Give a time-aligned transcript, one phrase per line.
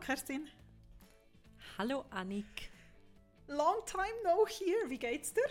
[0.00, 0.48] Hallo Kerstin.
[1.76, 2.70] Hallo Annik.
[3.48, 4.88] Long time no here.
[4.88, 5.42] Wie geht's dir?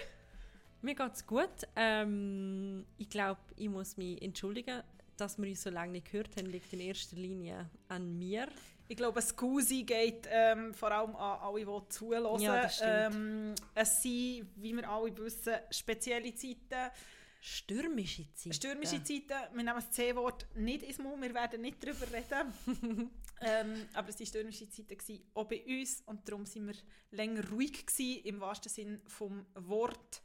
[0.82, 1.68] Mir geht's gut.
[1.76, 4.82] Ähm, ich glaube, ich muss mich entschuldigen,
[5.18, 8.48] dass wir uns so lange nicht gehört haben, liegt in erster Linie an mir.
[8.88, 12.42] Ich glaube, Scusi geht ähm, vor allem an alle, die zuhören.
[12.42, 12.68] Ja.
[12.82, 16.92] Ähm, es sind, wie wir alle wissen, spezielle Zeiten.
[17.42, 18.54] Stürmische Zeiten.
[18.54, 19.34] Stürmische Zeiten.
[19.54, 23.10] Wir nehmen das C-Wort nicht ins Mund, wir werden nicht darüber reden.
[23.42, 26.04] ähm, aber es waren stürmische Zeiten, gewesen, auch bei uns.
[26.06, 26.76] Und darum sind wir
[27.12, 30.22] länger ruhig gewesen, im wahrsten Sinn vom Wort.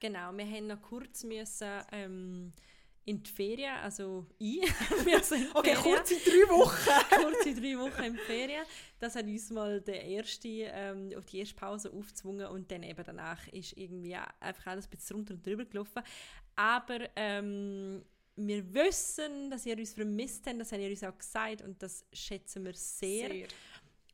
[0.00, 2.52] Genau, wir haben noch kurz müssen, ähm,
[3.04, 4.62] in die Ferien, also ich,
[5.04, 5.96] wir sind Okay, Ferien.
[5.96, 6.90] kurz in drei Wochen.
[7.22, 8.64] kurze drei Wochen in die Ferien.
[8.98, 13.02] Das hat uns mal der erste, ähm, auf die erste Pause aufgezwungen und dann eben
[13.04, 16.02] danach ist irgendwie einfach alles ein bisschen runter und drüber gelaufen.
[16.56, 18.04] Aber ähm,
[18.36, 22.04] wir wissen, dass ihr uns vermisst habt, das habt ihr uns auch gesagt und das
[22.12, 23.28] schätzen wir sehr.
[23.30, 23.48] Sehr.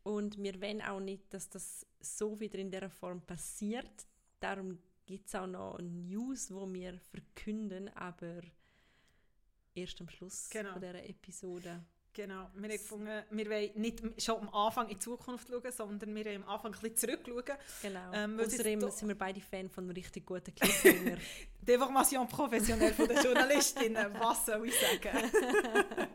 [0.03, 4.07] Und wir wollen auch nicht, dass das so wieder in dieser Form passiert.
[4.39, 8.41] Darum gibt es auch noch News, wo wir verkünden, aber
[9.75, 10.73] erst am Schluss Genau.
[10.73, 11.85] von dieser Episode.
[12.17, 16.15] Genau, wir haben gefunden, wir wollen nicht schon am Anfang in die Zukunft schauen, sondern
[16.15, 17.59] wir wollen am Anfang ein bisschen zurückschauen.
[17.83, 18.13] Genau.
[18.15, 21.19] Ähm, Außerdem sind wir beide Fan von einem richtig guten Cliffhanger.
[21.61, 25.31] Die Information professionell von der Journalistinnen, was soll ich sagen?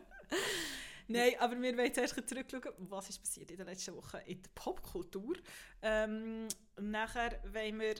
[1.06, 4.50] Nein, aber wir wollen zuerst zurückschauen, was ist passiert in den letzten Wochen in der
[4.56, 5.36] Popkultur.
[5.82, 6.48] Ähm,
[6.80, 7.94] nachher wollen wir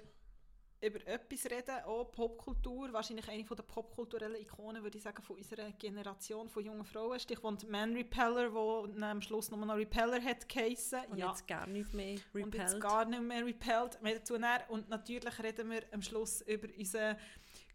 [0.83, 5.36] über etwas reden, auch Popkultur, wahrscheinlich eine von der popkulturellen Ikonen, würde ich sagen, von
[5.36, 7.20] unserer Generation von jungen Frauen.
[7.20, 11.00] Stichwort Man Repeller, wo dann am Schluss nochmal noch Repeller hat geheissen.
[11.11, 12.80] Und jetzt gar nicht mehr Und jetzt repelled.
[12.80, 14.02] gar nicht mehr repelled.
[14.02, 14.64] Mehr dazu näher.
[14.68, 17.17] Und natürlich reden wir am Schluss über unseren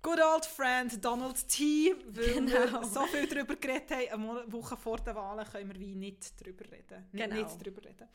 [0.02, 1.96] good old friend Donald T.
[2.08, 2.82] Weil Genau.
[2.82, 6.42] wir so viel darüber geredet haben, eine Woche vor den Wahlen können wir wie nicht
[6.42, 7.06] darüber reden.
[7.14, 7.36] Nicht- Genau.
[7.42, 8.08] Nicht darüber reden.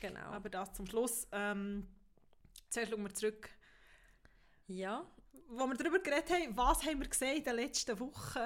[0.00, 0.20] Genau.
[0.32, 1.28] Aber das zum Schluss.
[1.30, 1.86] Ähm,
[2.68, 3.48] zuerst schauen wir zurück.
[4.70, 5.04] Ja,
[5.48, 8.38] Wo wir darüber geredet haben, was haben wir gesehen in den letzten Wochen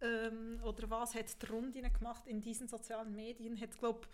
[0.00, 4.06] ähm, oder was hat die Rundinnen gemacht in diesen sozialen Medien, hat glaube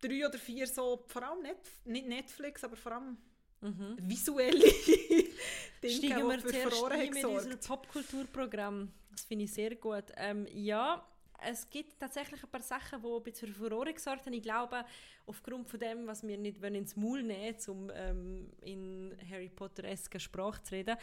[0.00, 3.16] drei oder vier so, vor allem Net, nicht Netflix, aber vor allem
[3.60, 3.96] mhm.
[4.00, 4.58] visuelle
[5.82, 7.58] Dinge, steigen wir für zuerst Furore ein mit unserem.
[7.58, 8.92] Popkulturprogramm.
[9.10, 10.04] Das finde ich sehr gut.
[10.16, 11.06] Ähm, ja,
[11.50, 14.32] es gibt tatsächlich ein paar Sachen, die ein bisschen für Furore gesorgt haben.
[14.32, 14.84] Ich glaube,
[15.26, 20.18] aufgrund von dem, was wir nicht wollen ins Maul nehmen um ähm, in Harry Potter-esker
[20.20, 20.96] Sprache zu reden,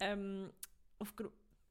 [0.00, 0.50] ähm,
[0.98, 1.30] aufgrund,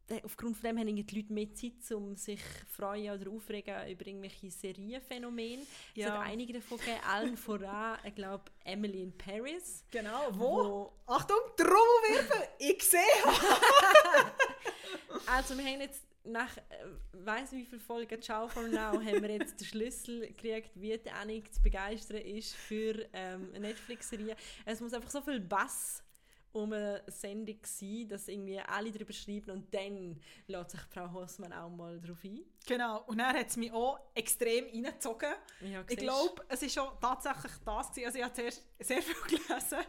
[0.09, 4.07] äh, aufgrund von dem haben die Leute mehr Zeit, um sich freuen oder aufregen über
[4.07, 5.61] irgendwelche Serienphänomene.
[5.61, 6.13] Es Ja.
[6.13, 9.83] hat einige davon gegeben, allen voran, ich glaube, Emily in Paris.
[9.91, 10.63] Genau, wo?
[10.65, 12.47] wo Achtung, Trommelwirbel!
[12.59, 12.99] Ich sehe!
[15.29, 16.61] Also wir haben jetzt nach äh,
[17.13, 21.11] weiss wie viele Folgen Ciao for Now haben wir jetzt den Schlüssel gekriegt, wie die
[21.11, 24.35] Annik zu begeistern ist für ähm, eine Netflix-Serie.
[24.65, 26.03] Es muss einfach so viel Bass
[26.53, 31.53] um eine Sendung sein, dass irgendwie alle darüber schreiben und dann lässt sich Frau Hossmann
[31.53, 32.41] auch mal darauf ein.
[32.65, 35.33] Genau, und dann hat es mich auch extrem reingezogen.
[35.61, 37.89] Ja, Ich glaube, es war schon tatsächlich das.
[37.89, 38.05] Gewesen.
[38.05, 39.79] Also ich habe zuerst sehr viel gelesen,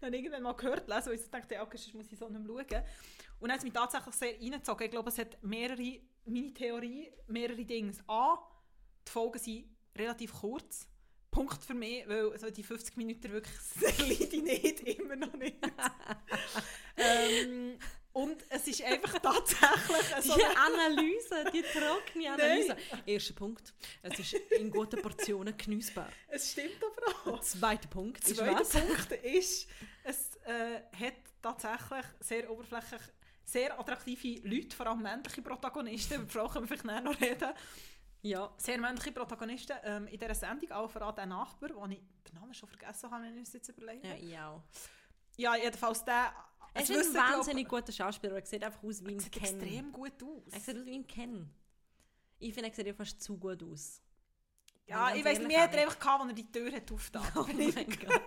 [0.00, 2.66] dann irgendwann mal gehört lesen, und ich dachte, okay, sonst muss ich so nicht mehr
[2.68, 2.84] schauen.
[3.38, 4.84] Und dann hat es mich tatsächlich sehr reingezogen.
[4.84, 7.92] Ich glaube, es hat mehrere, meine Theorie, mehrere Dinge.
[8.08, 8.38] A,
[9.06, 9.64] die Folgen sind
[9.96, 10.88] relativ kurz.
[11.30, 15.34] Punkt für mich, weil so die 50 Minuten wirklich sehr leide ich nicht, immer noch
[15.34, 15.56] nicht.
[16.96, 17.78] ähm,
[18.16, 22.68] und es ist einfach tatsächlich so Die Analyse, die trockene Analyse.
[22.68, 23.02] Nein.
[23.04, 26.08] Erster Punkt, es ist in guten Portionen genießbar.
[26.28, 27.40] Es stimmt aber auch.
[27.42, 28.64] Zweiter Punkt ist Zweiter?
[28.64, 29.68] Punkt ist,
[30.04, 33.02] es äh, hat tatsächlich sehr oberflächlich
[33.48, 37.52] sehr attraktive Leute, vor allem männliche Protagonisten, über die Frau können wir vielleicht noch reden,
[38.22, 42.00] Ja, sehr männliche Protagonisten ähm, in dieser Sendung, auch vor allem der Nachbar, wo ich
[42.28, 44.06] den Namen schon vergessen habe, wenn ich es jetzt überlege.
[44.06, 44.62] ja, ich auch.
[45.36, 46.32] Ja, jedenfalls der...
[46.74, 48.34] Es es ist ein wissen, glaub- wahnsinnig guter Schauspieler.
[48.36, 49.42] Er sieht einfach aus wie ein sieht Ken.
[49.44, 50.52] extrem gut aus.
[50.52, 51.50] Er sieht aus wie ein Ken.
[52.38, 54.02] Ich finde, er sieht ja fast zu gut aus.
[54.86, 57.26] Ja, ich weiss, ehrlich mir hat er einfach gehabt, als er die Tür hat aufgetan.
[57.34, 57.72] Oh mein
[58.06, 58.20] Gott.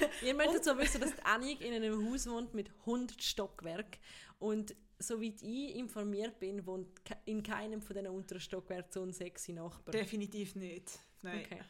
[0.22, 3.98] Ihr möchtet so wissen, dass die Annik in einem Haus wohnt mit 100 Stockwerk
[4.38, 6.88] und soweit ich informiert bin, wohnt
[7.24, 9.92] in keinem von diesen unteren Stockwerken so ein sexy Nachbar.
[9.92, 10.98] Definitiv nicht.
[11.22, 11.44] Nein.
[11.44, 11.60] Okay.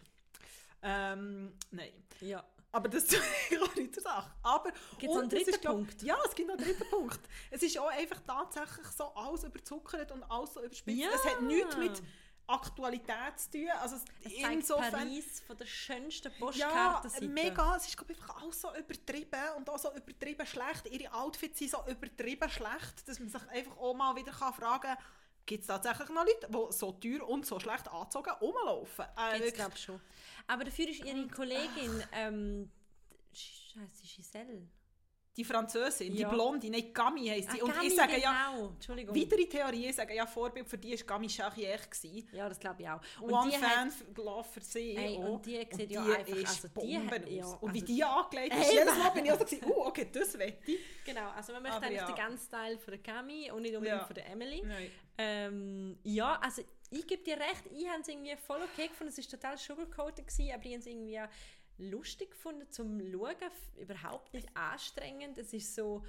[0.83, 1.93] Ähm, nein.
[2.21, 2.45] Ja.
[2.75, 3.17] Aber das ist
[3.63, 4.31] auch nicht zur Sache.
[4.43, 6.03] Aber Gibt's noch einen es dritten ist, glaub- Punkt?
[6.03, 7.21] Ja, es gibt noch einen dritten Punkt.
[7.51, 10.99] Es ist auch einfach tatsächlich so alles überzuckert und alles so überspitzt.
[10.99, 11.11] Ja.
[11.15, 12.03] Es hat nichts mit
[12.53, 13.69] Aktualität zu tun.
[13.81, 14.91] Also es- insofern...
[14.93, 17.29] Paris von der schönsten Ja, Postkartenseite.
[17.29, 17.77] mega.
[17.77, 20.87] Es ist glaub, ich, einfach alles so übertrieben und auch so übertrieben schlecht.
[20.91, 24.83] Ihre Outfits sind so übertrieben schlecht, dass man sich einfach auch mal wieder kann fragen
[24.83, 24.99] kann,
[25.45, 29.05] gibt es tatsächlich noch Leute, die so teuer und so schlecht angezogen rumlaufen.
[29.17, 29.55] Äh, wirklich.
[29.55, 30.01] glaube schon.
[30.47, 32.71] Aber dafür ist ihre Kollegin, ähm,
[33.33, 34.69] sie Giselle?
[35.37, 36.29] Die Französin, Ja.
[36.29, 37.61] die Blonde, nicht Gami heisst sie.
[37.63, 38.69] Ah, und Gami, ich sage ja, genau.
[38.69, 39.17] Entschuldigung.
[39.17, 41.81] weitere Theorien sagen ja, Vorbild für die war Gami Charrière.
[42.33, 43.01] Ja, das glaube ich auch.
[43.21, 45.29] Und One die Fan hat- Love für sie Ey, auch.
[45.35, 47.57] und die sieht Und ja die einfach- ist also die hat- Bomben ja, aus.
[47.63, 50.09] Und wie also- die angelegt ist, jedes Mal bin ich auch so gewesen, oh, okay,
[50.13, 50.79] das wette ich.
[51.05, 52.07] Genau, also man möchte Aber eigentlich ja.
[52.07, 54.05] den ganzen Teil der Cami und nicht unbedingt Ja.
[54.07, 54.63] von der Emily.
[55.19, 59.19] Ähm, ja, also ich gebe dir recht, ich habe es irgendwie voll okay gefunden, es
[59.33, 61.21] war total sugarcoated, gewesen, aber ich habe es irgendwie
[61.79, 63.37] lustig gefunden zum Schauen,
[63.81, 65.39] überhaupt nicht anstrengend.
[65.39, 66.05] Es ist so,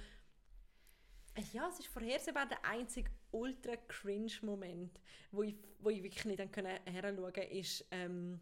[1.52, 5.00] ja, es ist vorhersehbar der einzige ultra cringe Moment,
[5.32, 8.40] wo ich, wo ich wirklich nicht können heranschauen konnte, ist, ähm,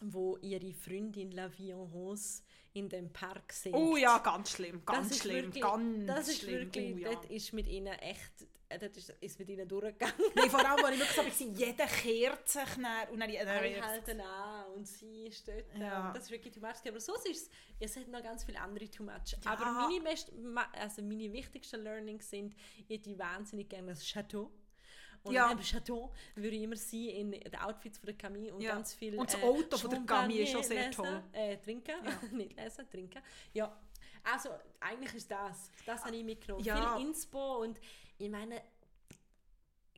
[0.00, 3.74] wo ihre Freundin La Vie en Rose in dem Park singt.
[3.74, 6.60] Oh ja, ganz schlimm, Das ganz ist schlimm, wirklich, ganz das ist schlimm.
[6.60, 7.12] wirklich, oh, ja.
[7.12, 10.14] dort ist mit ihnen echt, äh, dort ist, ist mit ihnen durchgegangen.
[10.34, 13.48] Nee, vor allem, als ich wirklich so war, jeder kehrt sich dann, und dann, dann,
[13.48, 15.64] Alle halten an und sie ist dort.
[15.76, 16.12] Ja.
[16.12, 16.76] Das ist wirklich too much.
[16.88, 17.50] Aber so ist es,
[17.80, 19.32] es hat noch ganz viele andere too much.
[19.44, 19.50] Ja.
[19.50, 20.32] Aber meine, best,
[20.72, 22.54] also meine wichtigsten Learnings sind,
[22.88, 24.50] ich hätte wahnsinnig gerne das Chateau.
[25.22, 25.50] Und Ja.
[25.50, 28.74] im Chateau würde ich immer sie in den Outfits von der Camille und Ja.
[28.74, 31.22] ganz viel Und das Auto von der Camille ist auch sehr lesen, toll.
[31.32, 31.92] Äh, trinken,
[32.32, 33.20] nicht lesen, trinken.
[33.52, 33.76] Ja,
[34.22, 34.50] also
[34.80, 36.64] eigentlich ist das, das habe ich mitgenommen.
[36.64, 36.96] Ja.
[36.96, 37.78] Viel Inspo und
[38.20, 38.60] ich meine,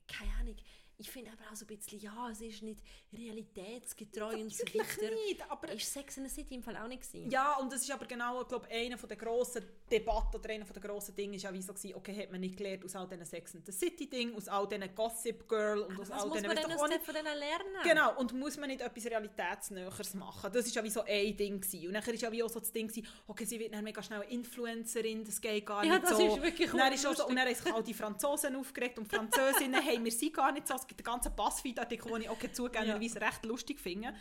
[0.07, 0.57] keine Ahnung,
[1.03, 2.81] ich finde aber auch so ein bisschen, ja, es ist nicht
[3.13, 5.15] realitätsgetreu und so Natürlich weiter.
[5.27, 5.73] nicht, aber...
[5.73, 7.31] Ist Sex in the City im Fall auch nicht gewesen?
[7.31, 11.15] Ja, und das ist aber genau, glaube einer der grossen Debatten oder einer der grossen
[11.17, 13.55] Dinge ist ja wie so gewesen, okay, hat man nicht gelernt aus all diesen Sex
[13.55, 16.47] and the City Dingen, aus all diesen Gossip Girl und aus Was all muss diesen...
[16.49, 17.83] man weißt denn du, aus auch von denen lernen?
[17.83, 20.53] Genau, und muss man nicht etwas Realitätsnäheres machen?
[20.53, 21.89] Das ist ja wie so ein Ding gewesen.
[21.89, 24.03] Und dann ist ja wie auch so das Ding gewesen, okay, sie wird dann mega
[24.03, 26.27] schnell eine Influencerin, das geht gar Ja, nicht das so.
[26.37, 27.29] ist wirklich dann ist auch so, lustig.
[27.29, 30.53] Und dann haben sich all die Franzosen aufgeregt und die Französinnen, hey, wir sind gar
[30.53, 30.75] nicht so.
[30.75, 34.15] Es gibt einen ganzen Buzzfeed-Artikel, den ich okay zugegebenerweise recht lustig finde.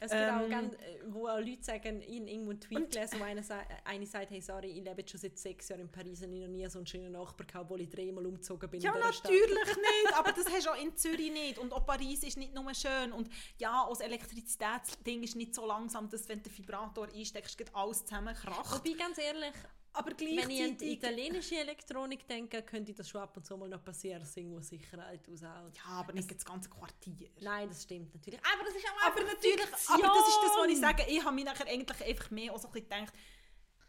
[0.00, 0.78] Es gibt auch Ähm, ganz, äh,
[1.08, 4.30] wo auch Leute sagen, ich habe irgendwo einen Tweet gelesen, wo einer äh, eine sagt,
[4.30, 6.68] hey, sorry, ich lebe jetzt schon seit sechs Jahren in Paris und ich noch nie
[6.68, 9.32] so einen schönen Nachbar gehabt, obwohl ich dreimal umgezogen bin Ja, dieser Stadt.
[9.32, 11.58] natürlich nicht, aber das hast du auch in Zürich nicht.
[11.58, 13.10] Und auch Paris ist nicht nur schön.
[13.12, 13.28] Und
[13.58, 17.74] ja, auch das Elektrizitätsding ist nicht so langsam, dass wenn du den Vibrator einsteckst, geht
[17.74, 18.84] alles zusammen kracht.
[18.84, 19.52] Wobei, ganz ehrlich,
[19.92, 23.68] Aber wenn ich an die italienische Elektronik denke, könnte das schon ab und zu mal
[23.68, 25.42] noch passieren, dass irgendwo Sicherheit aushält.
[25.76, 27.30] Ja, aber nicht das ganze Quartier.
[27.40, 28.40] Nein, das stimmt natürlich.
[28.44, 30.04] Aber das ist auch Aber natürlich, Fiktion.
[30.04, 31.04] aber das ist das, was ich sage.
[31.08, 33.12] Ich habe mich nachher eigentlich einfach mehr auch so ein bisschen gedacht,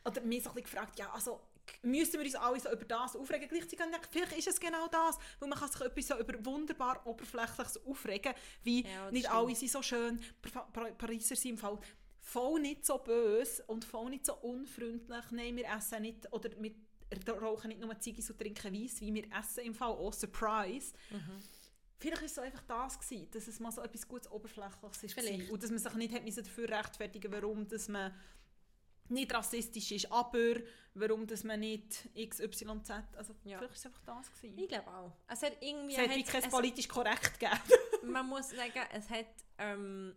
[0.05, 1.41] oder mir so ein bisschen gefragt, ja, also
[1.83, 3.47] müssen wir uns alle so über das aufregen?
[3.47, 6.43] Gleichzeitig habe ich vielleicht ist es genau das, weil man kann sich etwas so über
[6.43, 9.35] wunderbar Oberflächliches aufregen, wie Ja, nicht stimmt.
[9.39, 11.77] alle sind so schön, Pa- Pa- Pariser sind im Fall
[12.33, 15.25] voll nicht so böse und voll nicht so unfreundlich.
[15.31, 16.73] Nein, wir essen nicht, oder wir
[17.33, 20.13] rauchen nicht nur Ziggis und trinken Weiss, wie wir essen im Fall auch.
[20.13, 20.93] Surprise.
[21.97, 25.13] Vielleicht war es so einfach das, gewesen, dass es mal so etwas gutes Oberflächliches ist.
[25.13, 25.51] Vielleicht.
[25.51, 28.13] Und dass man sich nicht hat dafür rechtfertigen warum dass man
[29.09, 30.55] nicht rassistisch ist, aber
[30.93, 32.91] warum dass man nicht XYZ.
[33.17, 33.57] Also Ja.
[33.57, 34.31] vielleicht war es einfach das.
[34.31, 34.57] Gewesen.
[34.59, 35.11] Ich glaube auch.
[35.27, 35.95] Es hat irgendwie...
[35.95, 37.59] Es hat wie hat- kein es- politisch korrekt gegeben.
[38.13, 39.25] man muss sagen, es hat
[39.57, 40.15] ähm,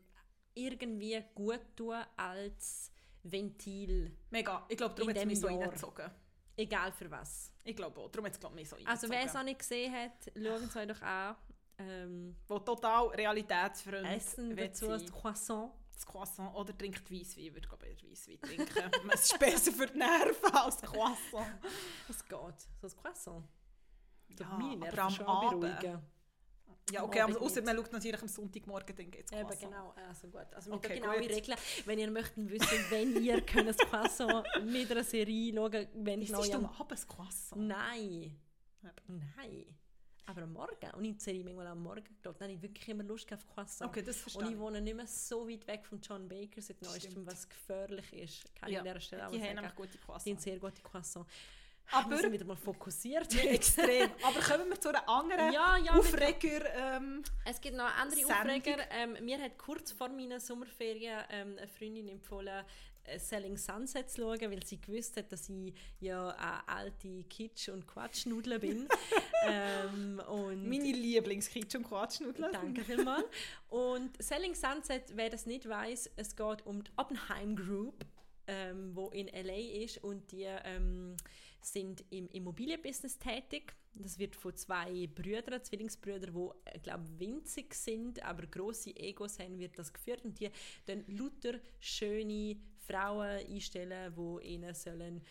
[0.55, 2.91] irgendwie gut tun als
[3.23, 4.65] Ventil, Mega.
[4.69, 6.11] Ich glaube, darum hat es mich so reingezogen.
[6.57, 7.53] egal für was.
[7.65, 8.11] Ich glaube auch.
[8.11, 9.41] Darum hat es glaub, mich so Also wer es reingezogen.
[9.41, 11.37] noch nicht gesehen hat, schauen Sie euch doch an.
[11.79, 15.01] Ähm, Wo total realitätsfreund Essen dazu sein.
[15.01, 15.73] das Croissant.
[15.95, 17.45] das Croissant oder trinkt Weisswein.
[17.45, 18.91] Ich würde glaube eher Weisswein trinken.
[19.13, 21.47] es ist besser für die Nerven als Croissant.
[22.09, 22.69] Das geht.
[22.81, 23.45] So ein Croissant.
[24.39, 25.61] Ja, aber am Abend.
[25.61, 26.03] beruhigen.
[26.91, 27.65] Ja, okay, aber nicht.
[27.65, 29.71] man schaut natürlich am Sonntagmorgen, dann geht es Eben, Croissant.
[29.73, 29.95] genau.
[30.09, 30.47] Also gut.
[30.53, 31.31] Also mit Okay, okay, genaue gut.
[31.31, 31.59] Regeln.
[31.87, 36.29] Wenn ihr möchtet wissen, wenn ihr könnt das Croissant mit einer Serie schauen wenn Ist
[36.29, 37.63] genau das ja- am Abend ein Croissant?
[37.67, 38.37] Nein.
[39.07, 39.67] Nein.
[40.27, 40.91] Aber am Morgen.
[40.97, 43.91] Und ich sehe manchmal am Morgen geglaubt, dann habe ich wirklich immer Lust auf Croissant.
[43.91, 44.59] Okay, das Und verstehe ich ich.
[44.59, 48.55] wohne nicht mehr so weit weg von John Baker seit neuestem, was gefährlich ist.
[48.55, 50.43] Kann ich Ja, an dieser Stelle auch Die haben nämlich gute Die sind Croissants.
[50.45, 51.29] sehr gute Croissants.
[51.91, 53.35] Aber- wir sind wieder mal fokussiert.
[53.45, 54.11] Extrem.
[54.23, 56.65] Aber kommen wir zu einer anderen Ja, ja, Aufreger.
[56.75, 58.35] Ähm, Es gibt noch andere Sendung.
[58.37, 58.77] Aufreger.
[58.91, 62.65] Ähm, mir hat kurz vor meinen Sommerferien ähm, eine Freundin empfohlen,
[63.05, 67.69] äh, Selling Sunset zu schauen, weil sie gewusst hat, dass ich ja eine alte Kitsch-
[67.69, 68.89] und Quatschnudel bin.
[69.47, 72.53] ähm, und meine Lieblingskitsch und Quatschnudeln.
[72.53, 73.25] Danke vielmals.
[73.69, 78.05] Und Selling Sunset, wer das nicht weiß, es geht um die Oppenheim Group,
[78.47, 81.17] ähm, wo in LA ist und die ähm,
[81.65, 83.75] sind im Immobilienbusiness tätig.
[83.95, 89.79] Das wird von zwei Brüdern, Zwillingsbrüdern, die, glaube winzig sind, aber große Egos haben, wird
[89.79, 90.51] das geführt und die
[90.87, 95.23] dann lauter schöne Frauen einstellen, die ihnen sollen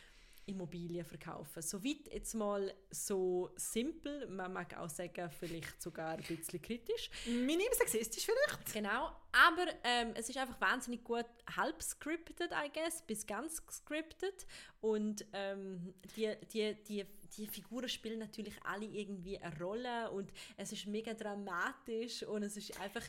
[0.45, 1.61] Immobilien verkaufen.
[1.61, 7.09] Soweit jetzt mal so simpel, man mag auch sagen, vielleicht sogar ein bisschen kritisch.
[7.25, 8.73] Minim sexistisch vielleicht.
[8.73, 14.45] Genau, aber ähm, es ist einfach wahnsinnig gut halb scripted, I guess, bis ganz scripted
[14.81, 17.05] und ähm, die, die, die,
[17.37, 22.57] die Figuren spielen natürlich alle irgendwie eine Rolle und es ist mega dramatisch und es
[22.57, 23.03] ist einfach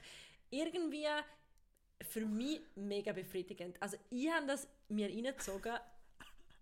[0.50, 1.06] irgendwie
[2.02, 3.80] für mich mega befriedigend.
[3.80, 5.74] Also ich habe das mir reingezogen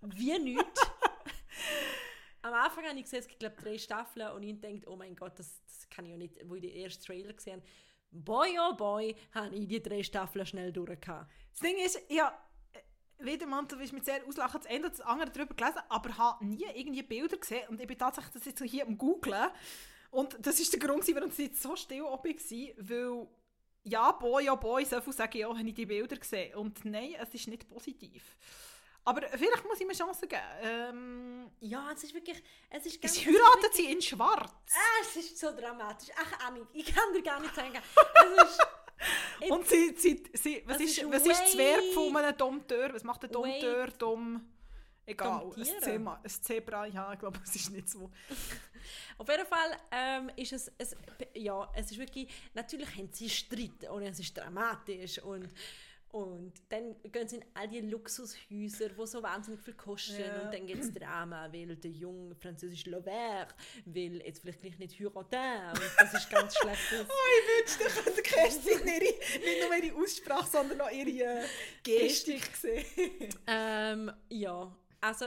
[0.03, 0.81] wie nichts.
[2.43, 5.15] Am Anfang habe ich gesehen, es gibt glaube drei Staffeln und ich denke, oh mein
[5.15, 7.67] Gott, das, das kann ich ja nicht, wo ich den ersten Trailer gesehen habe.
[8.13, 11.31] Boy, oh boy, habe ich die drei Staffeln schnell durchgehabt.
[11.53, 12.37] Das Ding ist, ja,
[13.19, 16.65] wieder mal, du mit sehr auslachen, das Ende das andere darüber gelesen, aber habe nie
[16.75, 19.51] irgendwie Bilder gesehen und ich bin tatsächlich das jetzt hier am googlen
[20.11, 23.29] und das ist der Grund, warum es jetzt so still oben war, weil
[23.85, 26.85] ja, boy, ja, boy, so viel sage ich auch, habe ich die Bilder gesehen und
[26.85, 28.37] nein, es ist nicht positiv.
[29.05, 30.43] Aber vielleicht muss ich mir Chance geben.
[30.63, 32.43] Ähm, ja, es ist wirklich...
[32.69, 34.53] Es ist ganz, es heiratet sie in schwarz.
[34.75, 36.11] Ah, es ist so dramatisch.
[36.17, 37.73] Ach, Anni, ich kann dir gar nicht sagen.
[37.75, 38.67] Es ist...
[39.51, 42.93] Und sie, sie, sie, was, ist, ist was ist das Verb von einem Dompteur?
[42.93, 43.89] Was macht der Dompteur?
[43.99, 44.47] Dom...
[45.11, 48.11] Egal, ein Zebra, ein Zebra, ja, ich glaube, es ist nicht so.
[49.19, 50.97] Auf jeden Fall ähm, ist es, es,
[51.35, 55.49] ja, es ist wirklich, natürlich haben sie Streit und es ist dramatisch und
[56.13, 60.21] und dann gehen sie in all die Luxushäuser, die so wahnsinnig viel kosten.
[60.21, 60.43] Ja.
[60.43, 64.99] Und dann gibt es Drama, weil der junge französische Lovert will jetzt vielleicht gleich nicht
[64.99, 65.81] heiraten.
[65.81, 66.81] Und das ist ganz schlecht.
[66.93, 71.45] oh, ich wünschte, ich könnte Kerstin ihre, nicht nur ihre Aussprache, sondern auch ihre
[71.85, 72.85] Gestik sehen.
[73.47, 75.27] ähm, ja, also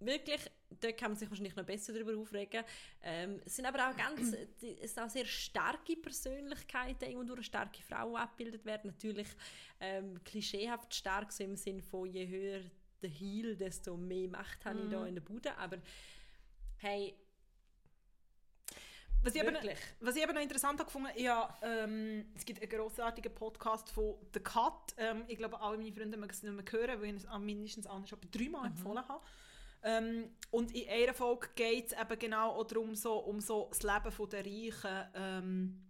[0.00, 0.50] wirklich
[0.80, 2.64] da kann man sich wahrscheinlich noch besser darüber aufregen.
[3.02, 4.34] Ähm, es sind aber auch ganz,
[4.80, 8.90] es sind auch sehr starke Persönlichkeiten, irgendwo durch starke Frauen abgebildet werden.
[8.90, 9.28] Natürlich
[9.80, 12.60] ähm, klischeehaft stark, so im Sinne von je höher
[13.02, 15.06] der Heel, desto mehr Macht habe ich da mhm.
[15.06, 15.56] in der Bude.
[15.58, 15.78] Aber
[16.78, 17.14] hey,
[19.24, 19.56] was ich, eben,
[20.00, 24.16] was ich eben noch interessant habe gefunden, ja, ähm, es gibt einen grossartigen Podcast von
[24.34, 24.94] The Cut.
[24.98, 27.86] Ähm, ich glaube, alle meine Freunde mögen es nicht mehr hören, weil ich es mindestens
[27.86, 28.76] anders schon dreimal mhm.
[28.76, 29.24] empfohlen habe.
[29.84, 33.82] Ähm, und in einer Folge geht es eben genau auch darum, so, um so das
[33.82, 35.84] Leben der Reichen, ähm,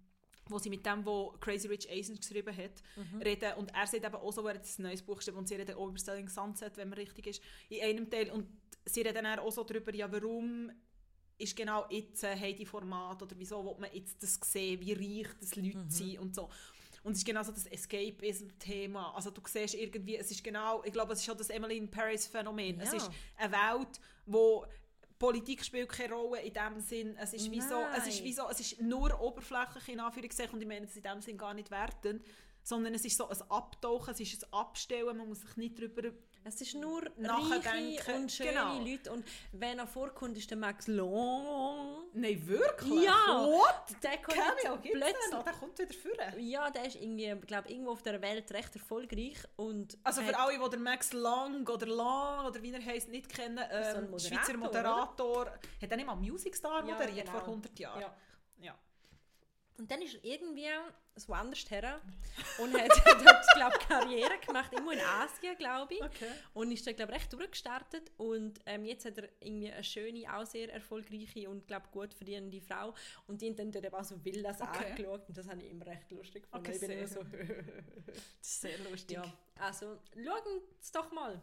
[0.49, 3.23] wo sie mit dem, wo Crazy Rich Asians geschrieben hat, mhm.
[3.23, 3.55] reden.
[3.55, 5.77] Und er sagt eben auch so, er hat ein neues Buch geschrieben und sie reden
[5.77, 8.31] auch über Selling Sunset, wenn man richtig ist, in einem Teil.
[8.31, 8.49] Und
[8.85, 10.71] sie reden dann auch so darüber, ja, warum
[11.39, 15.29] ist genau jetzt äh, die Format oder wieso will man jetzt das sehen, wie reich
[15.41, 15.91] das Leute mhm.
[15.91, 16.49] sind und so.
[17.05, 19.15] Und es ist genau so das Escapism-Thema.
[19.15, 21.91] Also du siehst irgendwie, es ist genau, ich glaube, es ist schon das Emily in
[21.91, 22.79] Paris-Phänomen.
[22.79, 22.83] Ja.
[22.83, 24.67] Es ist eine Welt, wo
[25.19, 27.15] Politik spielt keine Rolle in dem Sinn.
[27.19, 30.63] Es ist wie so, es ist wie so, es ist nur oberflächlich in Anführungszeichen und
[30.63, 32.25] ich meine es in dem Sinn gar nicht wertend,
[32.63, 36.11] sondern es ist so ein Abtauchen, es ist ein Abstellen, man muss sich nicht darüber
[36.45, 38.79] es ist nur reiche und schöne genau.
[38.79, 39.13] Leute.
[39.13, 42.05] Und wenn er vorkommt, ist der Max Long.
[42.13, 43.05] Nein, wirklich?
[43.05, 43.45] Ja.
[43.45, 44.03] What?
[44.03, 45.33] Der kommt Cameo, plötzlich.
[45.33, 45.43] Noch?
[45.43, 46.39] Der kommt wieder vor.
[46.39, 49.39] Ja, der ist irgendwie, glaube irgendwo auf der Welt recht erfolgreich.
[49.57, 53.29] Und also für alle, die den Max Long oder Lang oder wie er heißt nicht
[53.29, 55.43] kennen, ähm, so Schweizer Moderator.
[55.43, 55.53] Oder?
[55.53, 57.39] Hat er nicht mal Music Star ja, moderiert genau.
[57.39, 58.01] vor 100 Jahren?
[58.03, 58.15] Ja.
[59.77, 60.69] Und dann ist er irgendwie
[61.17, 62.01] so anders her
[62.59, 66.03] und hat dort, glaube Karriere gemacht, irgendwo in Asien, glaube ich.
[66.03, 66.31] Okay.
[66.53, 68.13] Und ist dann, glaube recht durchgestartet.
[68.17, 72.61] Und ähm, jetzt hat er irgendwie eine schöne, auch sehr erfolgreiche und, glaube gut verdienende
[72.61, 72.95] Frau.
[73.27, 74.91] Und die haben dann dort auch so Villas okay.
[74.91, 75.29] angeschaut.
[75.29, 76.67] Und das habe ich immer recht lustig gefunden.
[76.67, 77.23] Okay, ich bin immer so...
[78.07, 79.17] das ist sehr lustig.
[79.17, 79.33] Ja.
[79.59, 81.41] Also, schauen es doch mal.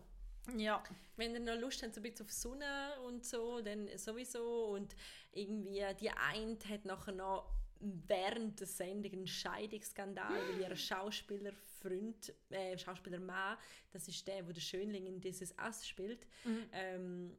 [0.57, 0.83] Ja.
[1.17, 4.67] Wenn ihr noch Lust habt, so ein bisschen auf Sonne und so, dann sowieso.
[4.67, 4.95] Und
[5.31, 12.77] irgendwie die eine hat nachher noch während der Sendung einen Scheidungsskandal, weil ihr Schauspielerfreund, äh,
[12.77, 13.57] Schauspielermann,
[13.91, 16.69] das ist der, wo der Schönling in dieses Ass spielt, mhm.
[16.71, 17.37] ähm,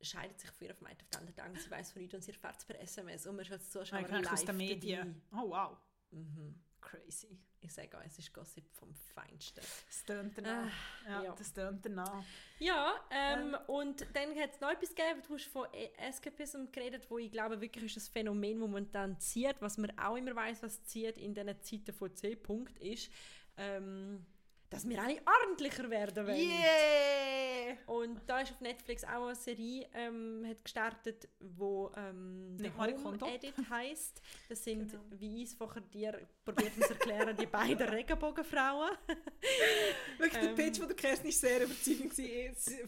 [0.00, 1.60] scheidet sich für ihr auf meint auf den anderen Tag.
[1.60, 4.06] Sie weiß von nichts und sie erfährt es per SMS und man ist als Zuschauer
[4.10, 5.22] ah, live den Medien.
[5.30, 5.42] Dabei.
[5.42, 5.76] Oh wow.
[6.10, 6.54] Mhm.
[6.88, 7.38] Crazy.
[7.60, 9.60] Ich sage auch, es ist Gossip vom Feinsten.
[9.60, 10.72] Das tönt danach.
[11.06, 12.24] Äh, ja, ja, das tönt danach.
[12.60, 13.56] Ja, ähm, ähm.
[13.66, 17.30] und dann hat es noch etwas gegeben, du hast von e- Escapism geredet, wo ich
[17.30, 20.82] glaube, wirklich ist das Phänomen, wo man dann zieht, was man auch immer weiß, was
[20.84, 23.10] zieht in diesen Zeiten von C-Punkt ist,
[23.56, 24.24] ähm,
[24.70, 26.36] dass wir alle ordentlicher werden wollen.
[26.36, 27.76] Yeah!
[27.86, 33.18] Und da ist auf Netflix auch eine Serie ähm, hat gestartet, wo ähm, The Home
[33.34, 34.20] Edit heisst.
[34.48, 35.02] Das sind, genau.
[35.10, 38.90] wie ich es vorher dir probiert zu erklären, die beiden Regenbogenfrauen.
[40.18, 42.14] Wirklich, der ähm, Pitch von der Kerstin war sehr überzeugend.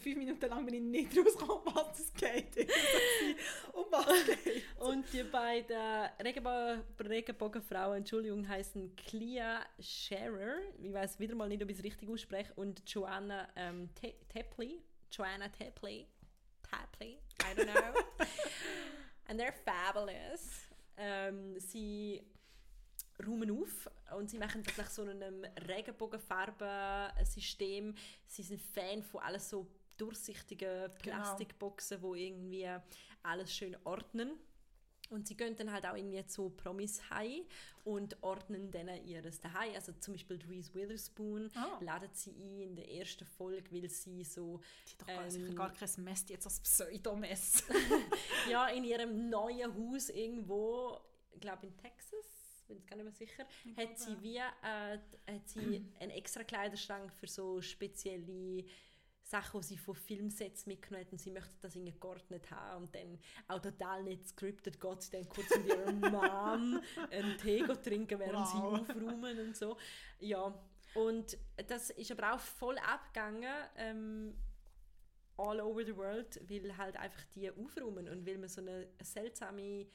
[0.01, 2.69] Fünf Minuten lang bin ich nicht rausgekommen, was es geht.
[3.73, 5.77] um was geht Und die beiden
[6.23, 6.49] Regenbo
[6.99, 10.57] Regenbogenfrauen, Entschuldigung, heißen Clea Scherer.
[10.81, 12.53] Ich weiß wieder mal nicht, ob ich es richtig ausspreche.
[12.55, 13.89] Und Joanna ähm,
[14.29, 14.81] Tepley.
[15.11, 16.07] Joanna Tepley.
[16.71, 17.93] Tapley, I don't know.
[19.27, 20.67] And they're fabulous.
[20.97, 22.21] Ähm, sie
[23.25, 27.95] räumen auf und sie machen das nach so einem Regenbogenfarbensystem.
[28.27, 32.69] Sie sind Fan von alles so durchsichtigen Plastikboxen, wo irgendwie
[33.23, 34.39] alles schön ordnen.
[35.11, 37.43] Und sie gehen dann halt auch irgendwie zu Promis heim
[37.83, 39.75] und ordnen dann ihres daheim.
[39.75, 41.77] Also zum Beispiel Reese Witherspoon Ah.
[41.81, 45.29] laden sie ein in der ersten Folge, weil sie so Die hat doch gar, Ähm,
[45.31, 47.63] sicher gar kein Mess, jetzt als Pseudomess.
[48.49, 50.97] ja, in ihrem neuen Haus irgendwo,
[51.33, 55.47] ich glaube in Texas, bin ich gar nicht mehr sicher, hat sie wie äh, hat
[55.49, 55.59] sie
[55.99, 58.63] einen extra Kleiderschrank für so spezielle
[59.31, 62.93] Sachen, die sie von Filmsets mitgenommen hat und sie möchte das irgendwie geordnet haben und
[62.95, 68.19] dann auch total nicht scripted geht sie dann kurz mit ihrer Mom einen Tee trinken,
[68.19, 68.51] während Wow.
[68.51, 69.77] sie aufräumen und so.
[70.19, 70.53] Ja,
[70.95, 74.35] und das ist aber auch voll abgegangen, ähm,
[75.37, 79.87] all over the world, weil halt einfach die aufräumen und weil man so eine seltsame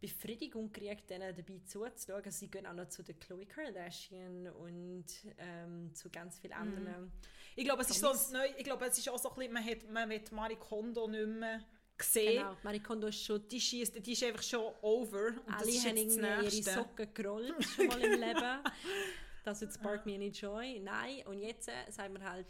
[0.00, 2.22] Befriedigung kriegt, denen dabei zuzuschauen.
[2.24, 5.06] Also sie gehen auch noch zu der Khloe Kardashian und
[5.38, 7.12] ähm, zu ganz vielen anderen.
[7.56, 8.46] Ich glaube, es ist so neu.
[8.56, 11.26] Ich glaube, es ist auch so ein bisschen, man hat, man hat Marie Kondo nicht
[11.26, 11.64] mehr
[11.98, 12.36] gesehen.
[12.42, 13.48] Genau, Marie Kondo ist schon...
[13.48, 15.28] Die schießt, die ist einfach schon over.
[15.28, 16.70] Und das Alle ist haben das irgendwie ihre.
[16.74, 18.58] Socken gerollt schon mal im Leben.
[19.44, 20.78] Das wird spark me any joy.
[20.80, 22.46] Nein, und jetzt äh, sagen wir halt,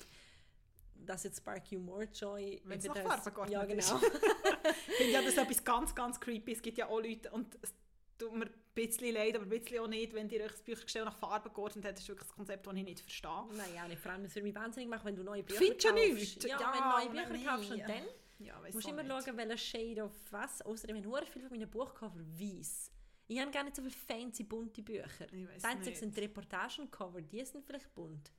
[0.97, 2.61] das jetzt spark you more joy.
[2.65, 3.91] Wenn's Eben nach das- Farbe Ja, geordnet ist.
[3.91, 4.03] genau.
[4.89, 6.53] Ich finde ja, das ist etwas ganz, ganz creepy.
[6.53, 7.73] Es gibt ja auch Leute, und es
[8.19, 11.51] tut mir bisschen leid, aber ein bisschen auch nicht, wenn euch das Büchergestell nach Farbe
[11.51, 11.93] geordnet hat.
[11.95, 13.45] Das ist wirklich ein Konzept, das ich nicht verstehe.
[13.57, 14.01] Nein, auch nicht.
[14.01, 16.03] Vor allem, es würde mich wahnsinnig machen, wenn du neue Bücher Findest du kaufst.
[16.05, 16.45] nicht?
[16.45, 17.47] Ja, Ja, wenn du neue Bücher nein.
[17.57, 18.05] kaufst und dann
[18.39, 19.25] Ja, musst du immer nicht.
[19.27, 20.63] schauen, welcher Shade of was.
[20.63, 22.91] Außerdem haben viele von meinen Buchcover weiß.
[23.29, 25.27] Ich habe gar nicht so viele fancy bunte Bücher.
[25.33, 25.49] Ich
[25.87, 25.97] nicht.
[25.97, 28.31] sind die Reportagencover, die sind vielleicht bunt.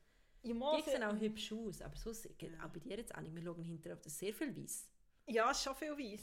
[0.44, 3.36] Ja, Die sehen auch hübsch aus, aber so geht auch bei dir jetzt auch nicht.
[3.36, 4.88] Wir schauen hinterher auf das sehr viel weiß.
[5.26, 6.22] Ja, schon viel weiß.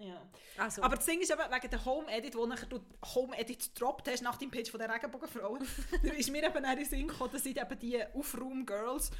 [0.00, 0.20] Ja.
[0.56, 2.80] Also, Aber das Ding ist eben, wegen der Home Edit, wo nachher du
[3.14, 5.58] Home Edit gedroppt hast nach dem Pitch von der Regenbogenfrau,
[6.02, 9.10] da ist mir eben auch in den Sinn gekommen, dass ich eben die Aufraum-Girls,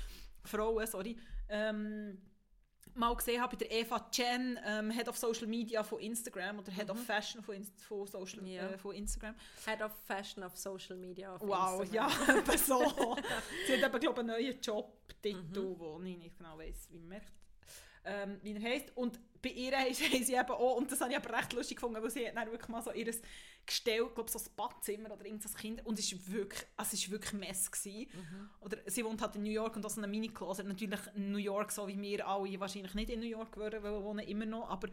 [0.44, 1.16] Frauen, sorry,
[1.50, 2.18] ähm,
[2.94, 6.72] mal gesehen habe bei der Eva Chen, ähm, Head of Social Media von Instagram oder
[6.72, 8.68] Head of Fashion von, Inst von, Social, Ja.
[8.70, 9.34] äh, von Instagram.
[9.66, 12.10] Head of Fashion of Social Media auf Wow, Instagram.
[12.28, 12.78] ja, eben so.
[13.66, 17.08] Sie hat eben, glaube ich, einen neuen Jobtitel, wo ich nicht genau weiss, wie man
[17.08, 17.32] merkt.
[18.04, 18.96] Ähm, wie er heisst.
[18.96, 22.02] Und bei ihr haben sie eben auch, und das habe ich aber recht lustig gefunden,
[22.02, 23.12] weil sie hat dann wirklich mal so ihr
[23.66, 27.02] Gestell, ich glaube so ein Badzimmer oder irgendein Kind, und es ist wirklich, also es
[27.02, 28.10] ist wirklich Mess gewesen.
[28.60, 30.66] Oder sie wohnt halt in New York und das ist eine Mini-Closet.
[30.66, 34.02] Natürlich New York, so wie wir alle wahrscheinlich nicht in New York würden, weil wir
[34.02, 34.88] wohnen immer noch, aber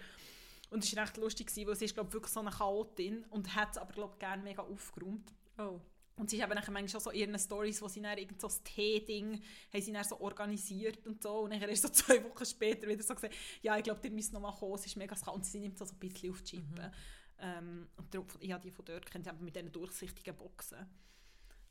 [0.70, 3.56] und es war recht lustig, gewesen, weil sie ist glaube wirklich so eine Chaotin und
[3.56, 5.34] hat es aber glaube gerne mega aufgeräumt.
[5.58, 5.80] Oh.
[6.18, 8.64] Und sie haben dann manchmal schon so ihren Stories, wo sie dann irgend so das
[8.64, 9.40] Tee-Ding
[9.72, 11.42] haben sie dann so organisiert und so.
[11.42, 14.34] Und dann ist so zwei Wochen später wieder so gesagt, ja, ich glaube, ihr müsst
[14.34, 15.36] noch mal kommen, es ist mega kalt.
[15.36, 16.92] Und sie nimmt so ein bisschen auf die Chippe.
[17.40, 20.88] Ähm, und darum, ich habe die von dort kennt, mit diesen durchsichtigen Boxen.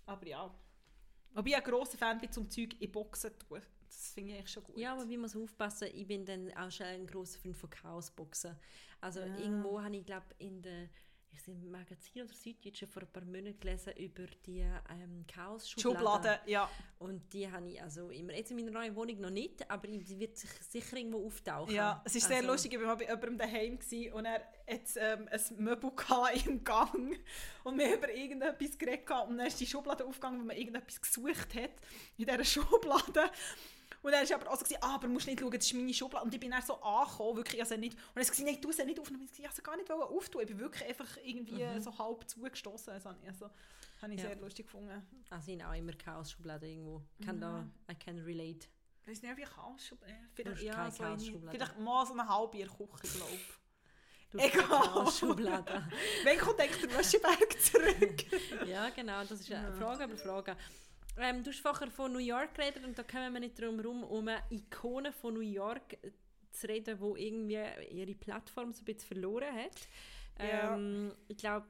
[0.06, 0.54] Aber ja.
[1.34, 3.60] Wobei ich ein grosser Fan bin, zum Zeug in Boxen zu tun.
[3.88, 4.78] Das finde ich eigentlich schon gut.
[4.78, 8.56] Ja, aber wie muss aufpassen, ich bin dann auch schon ein grosser Fan von Chaosboxen.
[9.00, 9.26] Also Ja.
[9.38, 10.88] irgendwo habe ich glaube in der
[11.36, 15.96] ich nicht, im Magazin oder Süddeutsche vor ein paar Monaten gelesen über die ähm, Chaos-Schubladen.
[15.96, 16.70] Schubladen, ja.
[16.98, 20.18] Und die habe ich also immer, jetzt in meiner neuen Wohnung noch nicht, aber sie
[20.18, 21.74] wird sich sicher irgendwo auftauchen.
[21.74, 22.72] Ja, es ist sehr Also, lustig.
[22.72, 25.92] Ich war bei jemandem daheim gewesen und er hat ähm, ein Möbel
[26.44, 27.18] im Gang
[27.64, 31.00] und wir haben über irgendetwas geredet und dann ist die Schublade aufgegangen, weil man irgendetwas
[31.00, 31.70] gesucht hat
[32.16, 33.30] in dieser Schublade.
[34.06, 35.92] Und dann ist aber auch so, gewesen, ah, aber musst nicht schauen, das ist meine
[35.92, 36.24] Schublade.
[36.24, 38.84] Und ich bin dann so angekommen, wirklich, also nicht, und hat gesagt, nein, du sie
[38.84, 39.28] nicht aufnehmen.
[39.36, 40.42] Ich habe sie gar nicht auftun.
[40.42, 42.92] Ich bin wirklich einfach irgendwie so halb zugestoßen.
[42.92, 43.50] Also, also
[44.00, 44.26] habe ich Ja.
[44.28, 45.04] sehr lustig gefunden.
[45.30, 47.02] Also ich habe auch immer Chaos-Schubladen irgendwo.
[47.24, 48.68] Kann da, I can relate.
[49.02, 50.12] Ich weiß nicht, wie Chaos-Schublade.
[50.14, 54.34] Du Vielleicht, ja, so eine- vielleicht mal so eine halbe in der Küche, glaube ich.
[54.54, 54.62] Egal.
[54.64, 55.88] Chaos-Schublade.
[56.24, 58.24] Wann kommt eigentlich der Wäscheberg zurück?
[58.68, 60.56] ja, genau, das ist eine Frage über Frage.
[61.18, 64.04] Ähm, du hast vorher von New York geredet und da kommen wir nicht drum herum,
[64.04, 65.96] um eine Ikone von New York
[66.50, 69.88] zu reden, die irgendwie ihre Plattform so ein bisschen verloren hat.
[70.38, 70.74] Ja.
[70.74, 71.66] Ähm, ich glaube,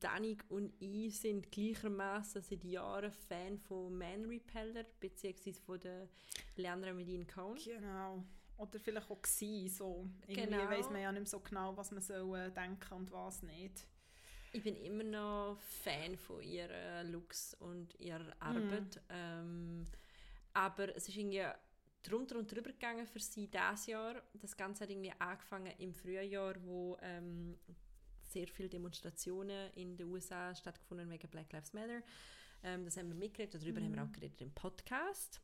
[0.00, 6.08] Danik und ich sind gleichermaßen seit Jahren Fan von Man Repeller, beziehungsweise von der
[6.56, 7.56] Leandra Medine Cohn.
[7.56, 8.24] Genau.
[8.56, 10.06] Oder vielleicht auch gewesen, so.
[10.28, 10.70] Irgendwie Genau.
[10.70, 13.86] weiss man ja nicht mehr so genau, was man soll äh, denken und was nicht.
[14.54, 19.02] Ich bin immer noch Fan von ihren Looks und ihrer Arbeit.
[19.08, 19.84] Ähm,
[20.52, 21.44] aber es ist irgendwie
[22.04, 24.22] drunter und drüber gegangen für sie dieses Jahr.
[24.34, 27.58] Das Ganze hat irgendwie angefangen im Frühjahr, wo ähm,
[28.22, 32.00] sehr viele Demonstrationen in den USA stattgefunden wegen Black Lives Matter.
[32.62, 35.40] Ähm, das haben wir mitgeredet, darüber haben wir auch geredet im Podcast.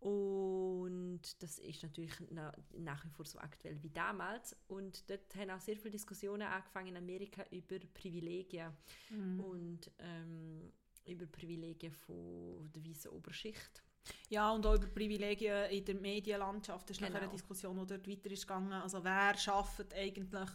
[0.00, 4.56] Und das ist natürlich na, nach wie vor so aktuell wie damals.
[4.68, 8.72] Und dort haben auch sehr viele Diskussionen angefangen in Amerika über Privilegien
[9.10, 9.40] Mhm.
[9.40, 10.72] und ähm,
[11.06, 13.82] über Privilegien von der weißen Oberschicht.
[14.30, 16.88] Ja, und auch über Privilegien in der Medienlandschaft.
[16.88, 17.32] Das ist nachher eine Genau.
[17.32, 18.72] Diskussion, die dort weiter ist gegangen.
[18.72, 20.48] Also wer schafft eigentlich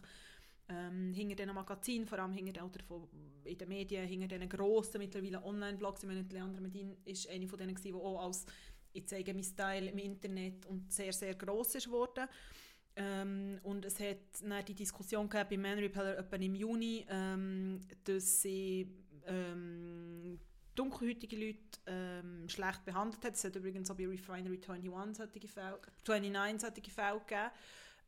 [0.69, 3.07] ähm, hinter diesen Magazinen, vor allem hinter, oder von,
[3.43, 6.03] in den Medien, hinter diesen grossen mittlerweile Online-Blogs.
[6.03, 8.45] Ich meine, Leandra Medin ist eine von denen, die auch als
[8.93, 12.27] «Ich zeige meinen Style» im Internet und sehr, sehr gross ist geworden.
[12.95, 18.41] Ähm, und es hat dann die Diskussion gegeben bei Man Repeller im Juni, ähm, dass
[18.41, 18.87] sie
[19.25, 20.39] ähm,
[20.75, 23.33] dunkelhäutige Leute ähm, schlecht behandelt hat.
[23.33, 27.51] Es hat übrigens auch bei Refinery 21 solche Fälle, 29 solche Fälle gegeben.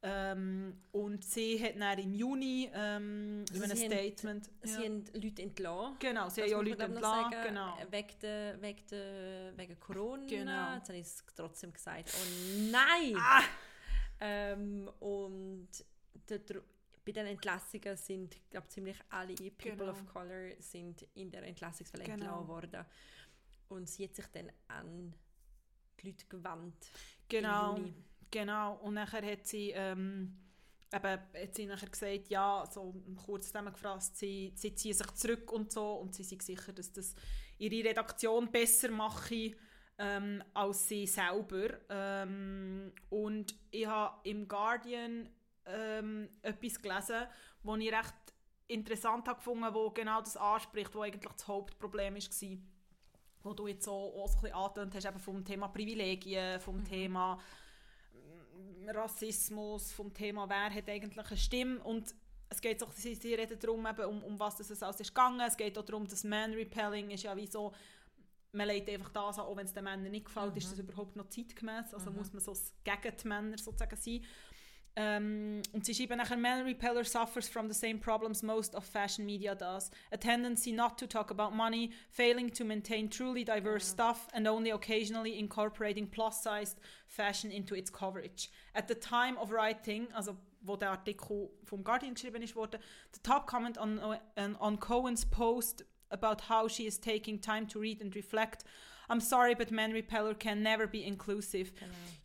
[0.08, 4.50] Ähm, und sie hat dann im Juni ähm, Also in einem sie haben- Statement...
[4.62, 4.78] Sie ja.
[4.86, 5.96] haben Leute entlassen.
[6.00, 7.32] Genau, sie Das haben ja Leute entlassen.
[7.32, 7.78] sagen, Genau.
[7.90, 10.26] Wegen, der, wegen, der, wegen Corona.
[10.28, 10.74] Genau.
[10.76, 12.12] Jetzt habe ich es trotzdem gesagt.
[12.14, 13.16] Oh nein!
[13.18, 13.44] Ah!
[14.20, 15.68] Ähm, und
[16.30, 16.40] der,
[17.04, 19.92] bei den Entlassungen sind, ich glaube ziemlich alle People Genau.
[19.92, 22.14] of Color sind in der Entlassungswelle Genau.
[22.42, 22.86] entlassen worden.
[23.70, 25.14] Und sie hat sich dann an
[26.00, 26.92] die Leute gewandt.
[27.28, 27.94] Genau, Im Juni.
[28.36, 28.74] Genau.
[28.82, 30.36] Und nachher hat sie, ähm,
[30.94, 32.94] eben, hat sie nachher gesagt, ja, so
[33.26, 37.16] kurz zusammengefasst, sie, sie ziehen sich zurück und so und sie sind sicher, dass das
[37.58, 39.56] ihre Redaktion besser mache
[39.98, 41.80] ähm, als sie selber.
[41.90, 45.30] Ähm, und ich habe im Guardian
[45.66, 47.28] ähm, etwas gelesen,
[47.64, 48.16] das ich recht
[48.68, 52.58] interessant habe gefunden wo genau das anspricht, wo eigentlich das Hauptproblem war
[53.44, 56.84] wo du jetzt so, auch so ein bisschen angetönt hast, eben vom Thema Privilegien, vom
[56.84, 57.65] Thema mm,
[58.90, 61.80] Rassismus, vom Thema, wer hat eigentlich eine Stimme?
[61.84, 62.14] Und
[62.50, 65.42] es geht auch, sie, sie reden darum, eben, um, um was es alles ist gegangen,
[65.42, 67.74] es geht auch darum, dass Man-Repelling ist ja wie so,
[68.52, 71.16] man legt einfach das an, auch wenn es den Männern nicht gefällt, ist das überhaupt
[71.16, 74.24] noch zeitgemäß, also muss man so gegen die Männer sozusagen sein.
[74.98, 79.26] Ähm, und sie schreiben nachher, Man Repeller suffers from the same problems most of fashion
[79.26, 79.92] media does.
[80.12, 83.94] A tendency not to talk about money, failing to maintain truly diverse ah.
[83.94, 88.50] stuff, and only occasionally incorporating plus-sized fashion into its coverage.
[88.74, 92.80] At the time of writing, also wo der Artikel vom Guardian geschrieben ist worden,
[93.12, 97.68] the top comment on, uh, on, on Cohen's post about how she is taking time
[97.68, 98.64] to read and reflect
[99.10, 101.72] I'm sorry, but Man Repeller can never be inclusive.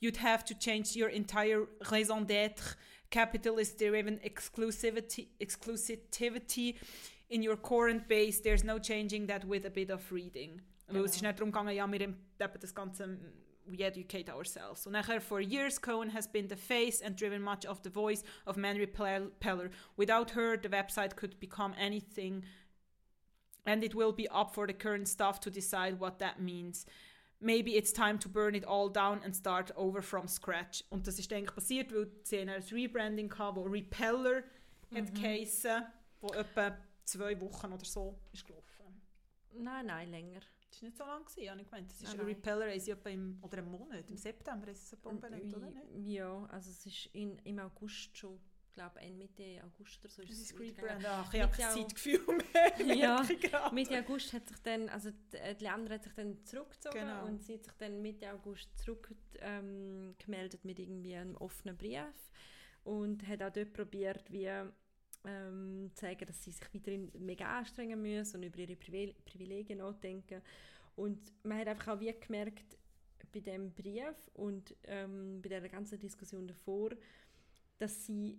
[0.01, 2.77] You'd have to change your entire raison d'être,
[3.11, 6.77] capitalist driven exclusivity, exclusivity
[7.29, 8.41] in your current base.
[8.41, 10.63] There's no changing that with a bit of reading.
[10.93, 13.33] Weil es ist nicht darum gegangen, ja, wir eben das Ganze, mm,
[13.67, 14.87] we educate ourselves.
[14.87, 18.25] Und nachher, for years, Cohen has been the face and driven much of the voice
[18.47, 19.71] of Man Repeller.
[19.97, 22.45] Without her, the website could become anything
[23.71, 26.87] and it will be up for the current staff to decide what that means.
[27.41, 30.85] Maybe it's time to burn it all down and start over from scratch.
[30.91, 34.43] Und das ist eigentlich passiert, weil sie haben ein Rebranding hatte, wo Repeller
[34.91, 34.97] mhm.
[34.97, 35.85] hat geheissen,
[36.21, 38.67] wo etwa zwei Wochen oder so ist gelaufen.
[39.55, 40.41] Nein, nein, länger.
[40.71, 41.91] Das war nicht so lange, gewesen, habe ich gemeint.
[41.91, 42.27] Das ist Nein, ein.
[42.27, 45.71] Repeller, sie etwa im, oder im Monat, im September, sie es etwa umbenannt, mm, oder
[45.71, 46.09] nicht?
[46.09, 48.39] Ja, also es ist in, im August schon,
[48.73, 50.23] glaube Mitte August oder so.
[50.23, 50.59] Das es ist.
[50.59, 51.05] Rebrand.
[51.07, 52.97] Ach, ich habe kein Zeitgefühl mehr.
[52.97, 53.73] Ja, ich.
[53.73, 57.27] Mitte August hat sich dann, also die, äh, die Leandra hat sich dann zurückgezogen Genau.
[57.27, 62.31] und sie hat sich dann Mitte August zurück ähm, gemeldet mit irgendwie einem offenen Brief
[62.85, 64.51] und hat auch dort probiert, wie
[65.25, 69.79] ähm, zu zeigen, dass sie sich weiterhin mega anstrengen müssen und über ihre Privi Privilegien
[69.79, 70.43] nachdenken.
[70.97, 72.79] Und man hat einfach auch wie gemerkt,
[73.33, 76.91] bei dem Brief und ähm, bei der ganzen Diskussion davor,
[77.79, 78.39] dass sie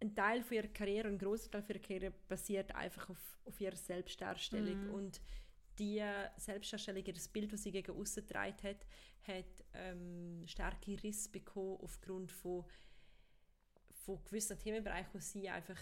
[0.00, 3.60] ein Teil von ihrer Karriere, ein großer Teil von ihrer Karriere basiert einfach auf, auf
[3.60, 4.90] ihrer Selbstdarstellung Mhm.
[4.90, 5.20] und
[5.78, 6.02] die
[6.36, 8.86] Selbstdarstellung, das Bild, das sie gegen aussen getragen hat,
[9.26, 12.64] hat ähm, starke Risse bekommen aufgrund von,
[14.04, 15.78] von gewissen Themenbereichen, die sie einfach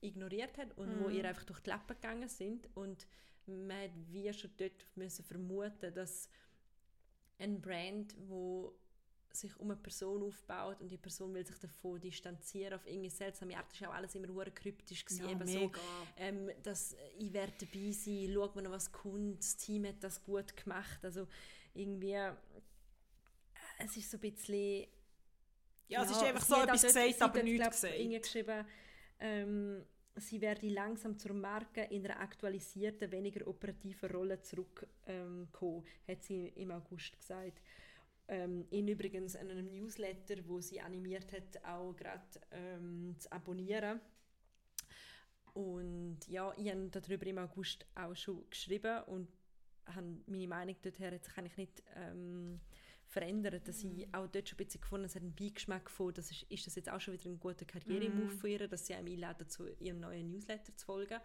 [0.00, 1.14] ignoriert hat und wo Mhm.
[1.14, 3.06] ihr einfach durch die Lappen gegangen sind und
[3.46, 6.28] man hat wie schon dort müssen vermuten, dass
[7.38, 8.74] ein Brand, wo
[9.36, 13.56] sich um eine Person aufbaut und die Person will sich davon distanzieren auf irgendwie seltsame
[13.56, 15.72] Art, das war auch alles immer hure kryptisch gewesen, Ja, so,
[16.16, 20.22] ähm, dass ich werde dabei sein, schaut man noch was kommt, das Team hat das
[20.22, 21.26] gut gemacht, also
[21.74, 22.32] irgendwie äh,
[23.78, 24.86] es ist so ein bisschen
[25.88, 27.98] Ja, es ist einfach so etwas gesagt, sie aber nichts gesagt.
[27.98, 28.66] irgendwie geschrieben,
[29.20, 29.84] ähm,
[30.16, 36.48] sie werde langsam zur Marke in einer aktualisierten, weniger operativen Rolle zurückkommen, ähm, hat sie
[36.48, 37.62] im August gesagt.
[38.28, 44.00] Ähm, in übrigens einem Newsletter, wo sie animiert hat, auch gerade ähm, zu abonnieren.
[45.54, 49.28] Und ja, ich habe darüber im August auch schon geschrieben und
[49.86, 52.60] habe meine Meinung dorthin hat sich eigentlich nicht ähm,
[53.06, 56.44] verändert, dass ich auch dort schon ein bisschen gefunden habe, einen Beigeschmack von, das ist,
[56.44, 58.38] ist das jetzt auch schon wieder ein guter Karrieremove Mhm.
[58.38, 61.20] von ihr, dass sie einem einladen, dazu ihrem neuen Newsletter zu folgen.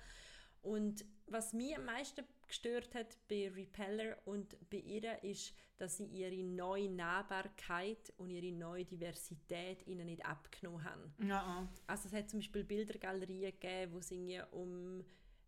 [0.68, 6.06] Und was mich am meisten gestört hat bei Repeller und bei ihr ist, dass sie
[6.06, 11.14] ihre neue Nahbarkeit und ihre neue Diversität ihnen nicht abgenommen haben.
[11.26, 15.06] Ja, Also es hat zum Beispiel Bildergalerien gegeben, wo es irgendwie um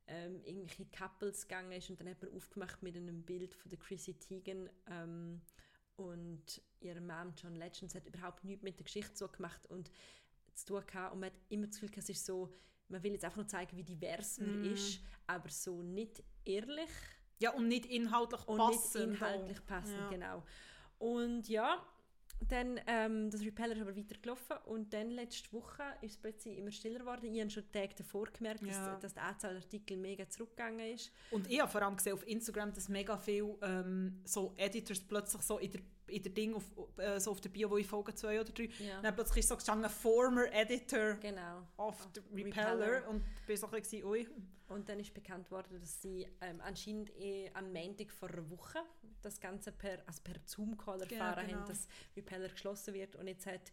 [0.08, 3.78] ähm, irgendwelche Couples gegangen ist und dann hat man aufgemacht mit einem Bild von der
[3.78, 5.42] Chrissy Teigen ähm,
[5.98, 7.92] und ihrem Mann John Legend.
[7.92, 9.92] Es hat überhaupt nichts mit der Geschichte zu gemacht und
[10.54, 11.14] zu tun gehabt.
[11.14, 12.54] und man hat immer das Gefühl, es ist so,
[12.90, 14.74] man will jetzt einfach nur zeigen, wie divers man Mm.
[14.74, 16.90] ist, aber so nicht ehrlich
[17.40, 18.96] ja, und nicht inhaltlich und passend.
[19.12, 20.10] nicht inhaltlich passend, Ja.
[20.10, 20.44] genau.
[20.98, 21.82] Und ja,
[22.48, 26.72] dann, ähm, das Repeller ist aber weitergelaufen und dann letzte Woche ist es plötzlich immer
[26.72, 27.34] stiller geworden.
[27.34, 28.92] Ich habe schon Tage davor gemerkt, Ja.
[28.94, 31.12] dass, dass die Anzahl Artikel mega zurückgegangen ist.
[31.32, 35.42] Und ich habe vor allem gesehen auf Instagram, dass mega viele ähm, so Editors plötzlich
[35.42, 36.64] so in der, in der Ding, auf,
[36.98, 39.02] äh, so auf der Bio, wo ich Folge 2 oder 3, Ja.
[39.02, 41.64] dann plötzlich ist so gestanden, former editor Genau.
[41.78, 42.72] of Ah, the Repeller.
[42.80, 43.08] Repeller.
[43.10, 44.28] Und bin so ein bisschen, ui.
[44.68, 48.80] Und dann ist bekannt worden, dass sie ähm, anscheinend eh am Montag vor einer Woche
[49.22, 51.60] das Ganze per, also per Zoom-Call erfahren genau.
[51.62, 53.16] haben, dass Repeller geschlossen wird.
[53.16, 53.72] Und jetzt hat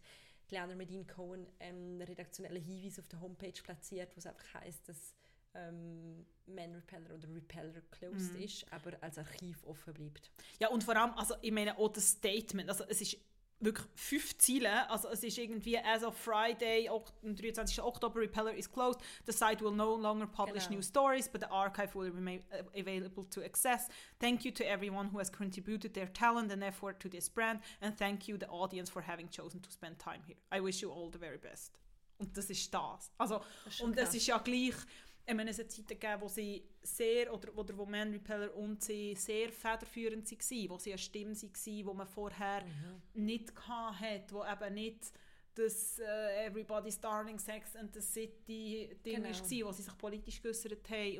[0.49, 4.87] Leander Medine Cohen ähm, einen redaktionellen Hinweis auf der Homepage platziert, wo es einfach heisst,
[4.89, 5.13] dass
[5.57, 8.41] ähm, Man Repeller oder Repeller closed Mhm.
[8.43, 10.31] ist, aber als Archiv offen bleibt.
[10.59, 13.17] Ja, und vor allem, also ich meine auch das Statement, also es ist
[13.59, 17.81] wirklich fünf Ziele, also es ist irgendwie as of Friday, ok- am 23.
[17.81, 20.75] Oktober, Repeller is closed, the site will no longer publish Genau.
[20.77, 23.87] new stories, but the archive will remain uh, available to access.
[24.19, 27.97] Thank you to everyone who has contributed their talent and effort to this brand, and
[27.97, 30.37] thank you the audience for having chosen to spend time here.
[30.55, 31.79] I wish you all the very best.
[32.19, 33.11] Und das ist das.
[33.19, 34.69] Also, Das ist und es ist ja gleich,
[35.05, 38.81] ich meine, es hat Zeiten gegeben, wo sie sehr, oder, oder wo Man Repeller und
[38.83, 43.25] sie sehr federführend waren, wo sie eine Stimme waren, wo man vorher Mhm.
[43.25, 45.11] nicht hatte, wo eben nicht
[45.55, 49.29] das äh, Everybody's Darling Sex and the City Ding Genau.
[49.29, 51.17] war, wo sie sich politisch geäußert haben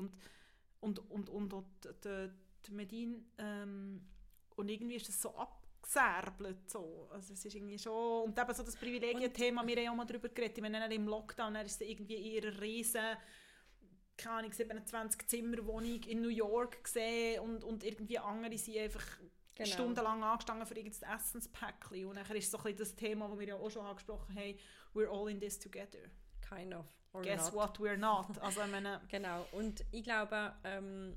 [0.79, 1.65] und, und, und, und, und
[2.05, 2.29] die,
[2.65, 4.01] die Medine ähm,
[4.55, 7.07] und irgendwie ist das so abgesärbelt so.
[7.11, 10.05] Also es ist irgendwie schon und eben so das Privilegien-Thema, wir haben ja auch mal
[10.05, 13.01] darüber geredet, ich meine, im Lockdown, dann ist irgendwie in ihrer riesen
[14.17, 19.05] keine Ahnung, 27 Zimmerwohnung in New York gesehen und, und irgendwie andere sind einfach
[19.55, 19.69] Genau.
[19.71, 23.47] stundenlang angestanden für irgendein Essenspäckchen und dann ist so ein bisschen das Thema, das wir
[23.47, 24.55] ja auch schon angesprochen haben,
[24.93, 25.97] we're all in this together.
[26.47, 26.85] Kind of.
[27.13, 27.53] Or Guess not.
[27.55, 28.37] what, we're not.
[28.39, 31.15] Also ich meine, Genau, und ich glaube, ähm,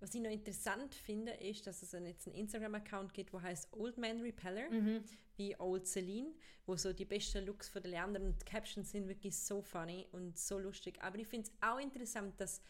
[0.00, 3.74] was ich noch interessant finde, ist, dass es einen- jetzt einen Instagram-Account gibt, der heißt
[3.74, 5.04] Old Man Repeller, Mhm.
[5.36, 6.32] Wie Old Celine,
[6.66, 10.06] wo so die besten Looks von den anderen und die Captions sind wirklich so funny
[10.12, 11.00] und so lustig.
[11.02, 12.62] Aber ich finde es auch interessant, dass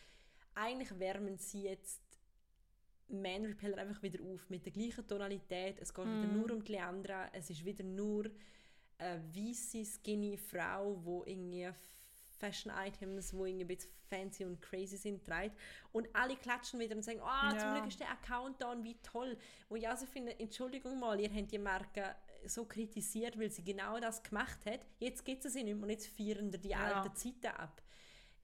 [0.54, 2.00] eigentlich wärmen sie jetzt
[3.08, 5.78] Man Repeller einfach wieder auf mit der gleichen Tonalität.
[5.80, 7.28] Es geht wieder nur um die Leandra.
[7.32, 8.30] Es ist wieder nur
[8.98, 11.70] eine weisse, skinny Frau, die irgendwie
[12.38, 15.56] Fashion-Items, die irgendwie ein bisschen fancy und crazy sind, trägt.
[15.92, 17.74] Und alle klatschen wieder und sagen, ah, zum Ja.
[17.74, 19.36] Glück ist der Account da und wie toll.
[19.68, 22.14] Wo ich also finde, Entschuldigung mal, ihr habt die Marke
[22.46, 24.80] so kritisiert, weil sie genau das gemacht hat.
[24.98, 27.00] Jetzt gibt es sie nicht mehr und jetzt feiern die Ja.
[27.00, 27.80] alten Zeiten ab.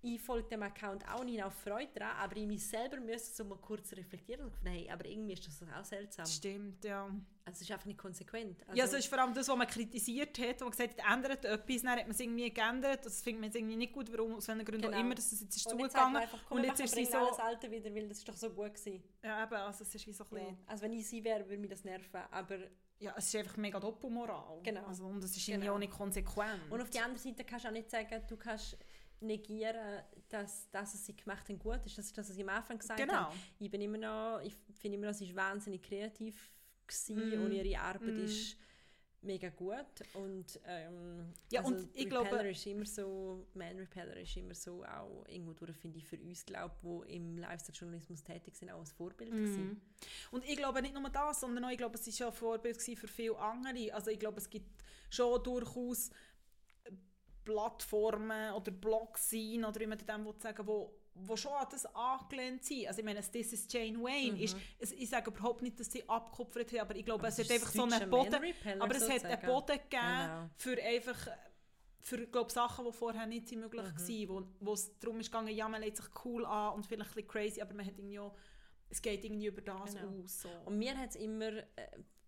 [0.03, 3.45] Ich folge dem Account auch nicht auf Freude dran, aber ich mich selber müsste so
[3.45, 6.25] mal kurz reflektieren und gedacht, hey, aber irgendwie ist das auch seltsam.
[6.27, 7.05] stimmt, ja.
[7.45, 8.65] Also es ist einfach nicht konsequent.
[8.75, 11.45] ja, es ist vor allem das, was man kritisiert hat, wo man gesagt hat, ändert
[11.45, 14.35] etwas, dann hat man es irgendwie geändert, das findet man jetzt irgendwie nicht gut, warum,
[14.37, 14.97] aus welchen Gründen Genau.
[14.97, 17.03] auch immer, dass es jetzt ist und jetzt zugegangen einfach, komm, und jetzt ist sie
[17.05, 19.03] bringen alles so, Alte wieder, weil das ist doch so gut gewesen.
[19.23, 20.57] ja eben, also es ist wie so ein bisschen, Ja.
[20.67, 22.59] Also wenn ich sie wäre, würde mich das nerven, aber
[23.01, 24.61] ja, es ist einfach mega Doppelmoral.
[24.63, 24.85] Genau.
[24.87, 25.75] Also, und es ist irgendwie Genau.
[25.77, 26.61] auch nicht konsequent.
[26.71, 28.77] Und auf der anderen Seite kannst du auch nicht sagen, du kannst
[29.21, 31.99] negieren, dass das, was sie gemacht haben, gut ist.
[31.99, 33.13] Das ist das, was ich am Anfang gesagt Genau.
[33.15, 33.37] habe.
[33.59, 36.51] Ich bin immer noch, ich finde immer noch, sie ist wahnsinnig kreativ
[36.87, 37.45] gewesen Mm.
[37.45, 38.25] und ihre Arbeit Mm.
[38.25, 38.57] ist
[39.23, 44.17] mega gut und ähm, Ja, also und ich Repeller glaube- ist immer so, Man Repeller
[44.17, 48.57] ist immer so auch irgendwo durch, finde ich, für uns, glaube wo im Lifestyle-Journalismus tätig
[48.57, 49.31] sind, auch ein Vorbild.
[49.35, 49.79] Mhm.
[50.31, 52.81] Und ich glaube nicht nur das, sondern auch, ich glaube, es war schon ein Vorbild
[52.81, 53.93] für viele andere.
[53.93, 56.11] Also ich glaube, es gibt schon durchaus
[57.45, 62.65] Plattformen oder Blogs sein, oder wie man dem sagen wo, wo schon an das angelehnt
[62.65, 62.87] sind.
[62.87, 64.33] Also ich meine, This is Jane Wayne.
[64.37, 64.43] Mhm.
[64.43, 67.39] Ist, es, ich sage überhaupt nicht, dass sie abgekupfert haben, aber ich glaube, Aber es
[67.39, 68.35] hat einfach so einen Boden...
[68.79, 69.41] Aber es hat einen.
[69.47, 70.51] Boden gegeben Genau.
[70.57, 71.29] für einfach
[72.03, 73.99] für glaub, Sachen, die vorher nicht so möglich Mhm.
[73.99, 74.29] waren,
[74.61, 77.15] wo, wo es darum ist gegangen, ja, man legt sich cool an und vielleicht ein
[77.15, 78.35] bisschen crazy, aber man hat irgendwie auch,
[78.89, 80.23] es geht irgendwie über das Genau.
[80.23, 80.43] aus.
[80.43, 80.49] So.
[80.65, 81.65] Und mir hat es immer, äh,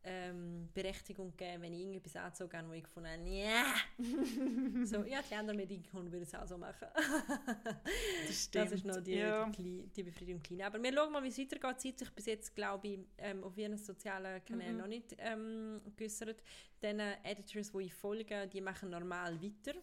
[0.04, 3.64] ähm, Berechtigung gegeben, wenn ich irgendetwas angezogen habe, wo ich gefunden habe, ja.
[4.86, 5.22] so, ja,
[5.54, 6.88] Medien würden es auch so machen.
[8.26, 8.66] das stimmt.
[8.66, 9.48] Das ist noch die, ja.
[9.50, 10.62] die, die Befriedigung klein.
[10.62, 11.80] Aber wir schauen mal, wie es weitergeht.
[11.80, 14.80] Sie hat sich bis jetzt, glaube ich, ähm, auf ihren sozialen Kanälen Mhm.
[14.80, 16.42] noch nicht ähm, geäußert.
[16.82, 19.78] Die Editors, die ich folge, die machen normal weiter.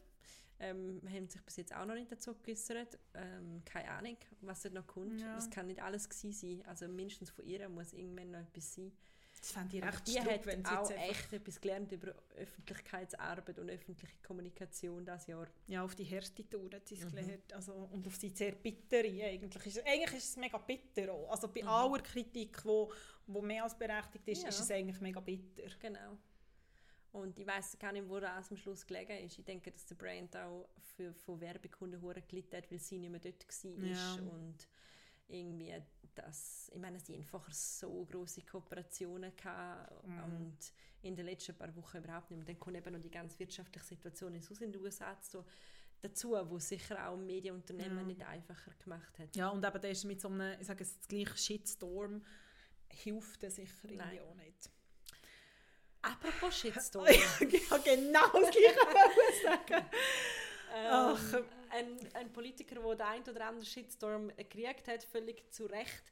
[0.61, 2.99] Ähm, haben sich bis jetzt auch noch nicht dazu geäußert.
[3.13, 5.21] Ähm, keine Ahnung, was dort noch kommt.
[5.21, 5.35] Ja.
[5.35, 6.61] Das kann nicht alles gewesen sein.
[6.67, 8.91] Also mindestens von ihr muss irgendwann noch etwas sein.
[9.41, 13.57] Das fände ich recht die strupp, hat wenn sie auch echt etwas gelernt über Öffentlichkeitsarbeit
[13.59, 15.47] und öffentliche Kommunikation dieses Jahr.
[15.67, 17.09] ja, auf die Härte Tour hat sie es Mhm.
[17.15, 17.53] gelernt.
[17.53, 19.65] Also, und auf die sehr bittere eigentlich.
[19.65, 21.31] Ist, eigentlich ist es mega bitter auch.
[21.31, 21.67] Also bei Mhm.
[21.69, 22.91] aller Kritik, wo,
[23.27, 24.49] wo mehr als berechtigt ist, Ja.
[24.49, 25.69] ist es eigentlich mega bitter.
[25.79, 26.17] Genau.
[27.11, 29.39] Und ich weiß gar nicht, wo das am Schluss gelegen ist.
[29.39, 33.19] Ich denke, dass der Brand auch für, von Werbekunden gelitten hat, weil sie nicht mehr
[33.19, 33.83] dort war.
[33.87, 34.13] Ja.
[34.15, 34.67] Und
[35.27, 35.73] irgendwie
[36.15, 40.23] das, ich meine, sie haben vorher so grosse Kooperationen gehabt Mhm.
[40.23, 40.57] und
[41.01, 42.45] in den letzten paar Wochen überhaupt nicht mehr.
[42.45, 44.41] Dann kommt eben noch die ganze wirtschaftliche Situation in
[44.71, 45.45] den USA so
[46.01, 48.03] dazu, wo sicher auch Medienunternehmen Ja.
[48.03, 49.35] nicht einfacher gemacht hat.
[49.35, 52.23] Ja, und eben der ist mit so einem, ich sage es gleich, Shitstorm
[52.89, 54.19] hilft er sicher irgendwie Nein.
[54.21, 54.69] auch nicht.
[56.01, 57.05] Apropos Shitstorm.
[57.07, 59.85] habe genau das gleiche sagen.
[60.73, 61.33] Ach.
[61.71, 66.03] Ein, ein Politiker, der den ein oder anderen Shitstorm gekriegt hat, völlig zu Recht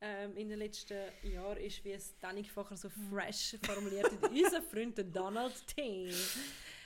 [0.00, 4.62] ähm, in den letzten Jahren, ist, wie es Danik vorher so fresh formuliert hat, unser
[4.62, 6.12] Freund Donald T.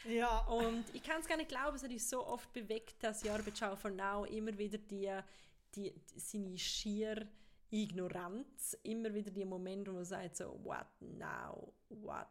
[0.09, 3.23] Ja, Und ich kann es gar nicht glauben, es hat uns so oft bewegt, dass
[3.23, 5.11] Jarbitschau von Now immer wieder die,
[5.75, 7.27] die, die, seine schier
[7.71, 12.29] Ignoranz, immer wieder die Momente, wo man sagt so, what now, what,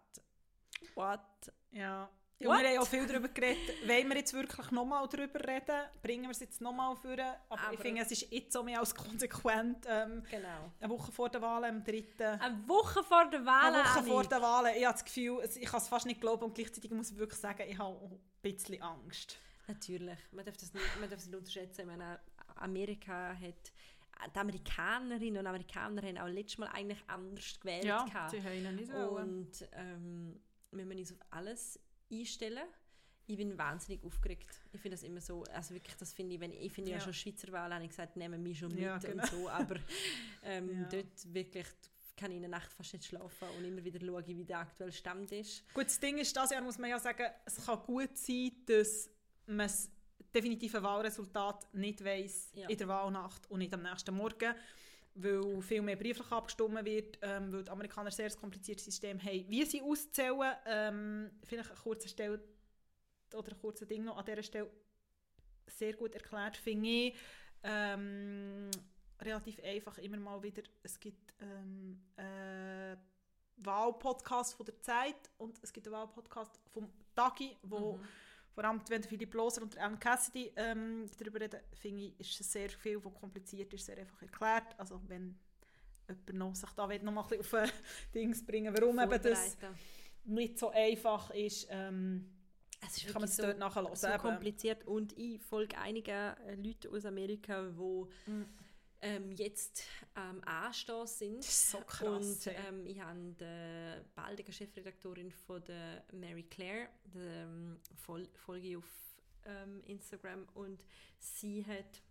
[0.93, 1.19] what,
[1.71, 2.09] ja.
[2.37, 3.87] Ja, wir haben auch viel darüber geredet.
[3.87, 5.85] Wollen wir jetzt wirklich nochmal darüber reden?
[6.03, 7.11] Bringen wir es jetzt nochmal vor?
[7.13, 9.85] Aber, Aber- ich finde, es ist jetzt so mehr als konsequent.
[9.87, 10.71] Ähm, genau.
[10.81, 12.03] eine Woche vor der Wahl, am 3.
[12.39, 14.65] Eine Woche vor der Wahl, Eine Woche vor der Wahl.
[14.75, 17.39] Ich habe das Gefühl, ich kann es fast nicht glauben und gleichzeitig muss ich wirklich
[17.39, 19.37] sagen, ich habe auch ein bisschen Angst.
[19.67, 21.81] Natürlich, man darf das nicht, man darf es nicht unterschätzen.
[21.81, 22.19] Ich meine,
[22.55, 23.71] Amerika hat,
[24.33, 27.83] die Amerikanerinnen und Amerikaner haben auch letztes Mal eigentlich anders gewählt.
[27.83, 28.31] gehabt.
[28.31, 30.39] sie haben nicht und ähm,
[30.71, 31.79] wir müssen uns auf alles
[32.11, 32.63] einstellen.
[33.27, 34.47] Ich bin wahnsinnig aufgeregt.
[34.71, 36.97] Ich finde das immer so, also wirklich, das finde ich, wenn ich finde ja.
[36.97, 37.03] Ja.
[37.03, 39.23] schon Schweizer Wahl, habe ich gesagt, nehmen mich schon mit Ja, genau.
[39.23, 39.75] und so, aber
[40.43, 40.87] ähm, Ja.
[40.89, 41.65] dort wirklich
[42.15, 44.91] kann ich in der Nacht fast nicht schlafen und immer wieder schauen, wie der aktuelle
[44.93, 45.63] Stand ist.
[45.73, 49.09] Gut, das Ding ist, das Jahr muss man ja sagen, es kann gut sein, dass
[49.47, 49.89] man das
[50.33, 52.69] definitive Wahlresultat nicht weiss Ja.
[52.69, 54.53] in der Wahlnacht und nicht am nächsten Morgen,
[55.15, 59.49] weil viel mehr brieflich abgestimmt wird, ähm, weil die Amerikaner ein sehr kompliziertes System haben,
[59.49, 60.55] wie sie auszählen.
[60.65, 62.41] Ähm, vielleicht eine kurze Stelle
[63.33, 64.69] oder ein kurzes Ding noch an dieser Stelle
[65.67, 67.15] sehr gut erklärt, finde ich.
[67.63, 68.69] Ähm,
[69.21, 70.63] relativ einfach immer mal wieder.
[70.83, 72.97] Es gibt ähm, einen
[73.57, 78.07] Wahlpodcast von der Zeit und es gibt einen Wahlpodcast vom Tagi, wo Mhm.
[78.55, 82.51] Vor allem wenn Philipp Loser und Anne Cassidy ähm, darüber reden, finde ich, ist es
[82.53, 84.79] sehr viel, was kompliziert ist, sehr einfach erklärt.
[84.79, 85.37] Also wenn
[86.07, 87.73] jemand noch sich da will, noch mal ein bisschen auf äh,
[88.15, 89.57] Dings bringen, warum eben das
[90.23, 92.31] nicht so einfach ist, ähm,
[92.81, 93.93] Es ist kann man es so, dort nachhören.
[93.93, 96.11] so kompliziert und ich folge einigen
[96.47, 98.45] äh, Leuten aus Amerika, die.
[99.05, 99.83] Ähm, jetzt
[100.15, 101.37] am Anstehen sind.
[101.39, 102.01] Das ist so krass.
[102.07, 108.67] Und ähm, ich habe die baldige Chefredaktorin von der Mary Claire, die ähm, fol folge
[108.69, 108.89] ich auf
[109.45, 110.83] ähm, Instagram und
[111.19, 112.01] sie hat,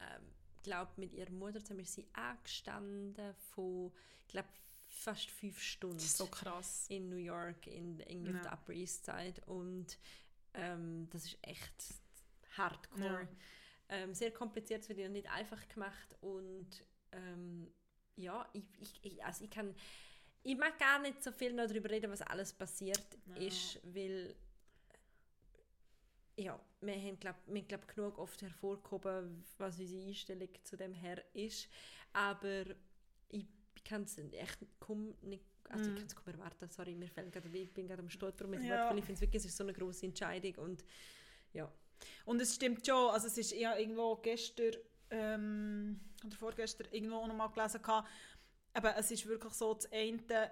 [0.00, 0.22] ähm,
[0.62, 3.92] glaube mit ihrer Mutter zusammen sie angestanden von,
[4.28, 4.48] glaube
[4.88, 6.86] fast fünf Stunden so krass.
[6.88, 8.42] in New York, in, auf Ja.
[8.42, 9.98] der Upper East Side und
[10.54, 11.94] ähm, das ist echt
[12.56, 13.22] hardcore.
[13.22, 13.28] Ja.
[13.92, 16.68] Ähm, sehr kompliziert, es wird ihnen nicht einfach gemacht und
[17.12, 17.66] ähm,
[18.16, 19.74] ja, ich, ich, ich, also ich kann
[20.42, 23.36] ich mag gar nicht so viel noch darüber reden, was alles passiert Ja.
[23.36, 24.34] ist, weil
[26.36, 30.94] ja, wir haben, glaub, wir haben glaub, genug oft hervorgehoben, was unsere Einstellung zu dem
[30.94, 31.68] her ist,
[32.12, 32.64] aber
[33.28, 33.46] ich
[33.84, 37.48] kann es echt kaum nicht also ich kann es kaum erwarten, sorry, mir fällt gerade,
[37.56, 38.80] ich bin gerade am mit dem Ja.
[38.80, 40.84] Wort, weil ich finde es wirklich, so eine grosse Entscheidung und
[41.52, 41.70] ja,
[42.24, 44.72] Und es stimmt schon, also es ist ja irgendwo gestern
[45.10, 48.08] ähm, oder vorgestern irgendwo auch noch mal gelesen gehabt,
[48.72, 50.50] aber es ist wirklich so, das eine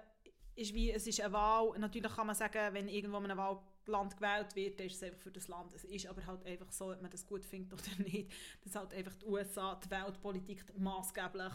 [0.55, 4.17] ist wie, es ist eine Wahl, natürlich kann man sagen, wenn irgendwo in einem Wahlland
[4.17, 5.73] gewählt wird, dann ist es einfach für das Land.
[5.73, 8.29] Es ist aber halt einfach so, ob man das gut findet oder nicht,
[8.63, 11.53] dass halt einfach die USA, die Weltpolitik maßgeblich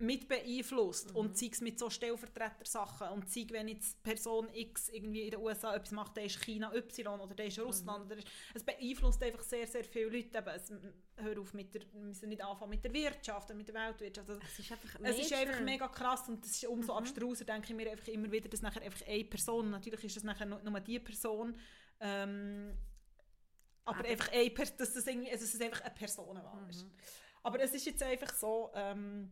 [0.00, 1.10] mit beeinflusst.
[1.10, 1.16] Mhm.
[1.16, 3.08] Und sei es mit so Stellvertreter-Sachen.
[3.08, 6.74] Und sei, wenn jetzt Person X irgendwie in den USA etwas macht, dann ist China
[6.74, 8.06] Y oder dann ist Russland.
[8.06, 8.10] Mhm.
[8.10, 10.38] Oder ist, es beeinflusst einfach sehr, sehr viele Leute.
[10.38, 10.72] Eben, es,
[11.16, 14.28] hör auf, mit der, wir müssen nicht anfangen mit der Wirtschaft oder mit der Weltwirtschaft.
[14.28, 16.98] Also, es ist einfach, es ist einfach mega krass und das ist umso mhm.
[16.98, 20.24] abstruser, denke ich mir einfach immer wieder, dass nachher einfach eine Person, natürlich ist es
[20.24, 21.56] nachher nur, nur die Person,
[22.00, 22.76] ähm,
[23.84, 26.84] aber, aber, einfach eine Person, dass das irgendwie, also dass es einfach eine Personenwahl ist.
[26.84, 26.90] Mhm.
[27.42, 29.30] Aber es ist jetzt einfach so, ähm,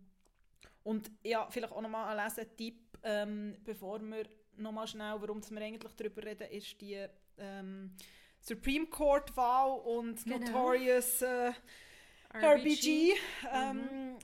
[0.89, 4.27] und ja, vielleicht auch nochmal ein Lesetipp, ähm, bevor wir
[4.57, 7.95] nochmal schnell, warum wir eigentlich darüber reden, ist die ähm,
[8.41, 10.39] Supreme Court Wahl und genau.
[10.39, 11.53] Notorious äh,
[12.35, 13.13] RBG.
[13.53, 14.19] Ähm, mhm.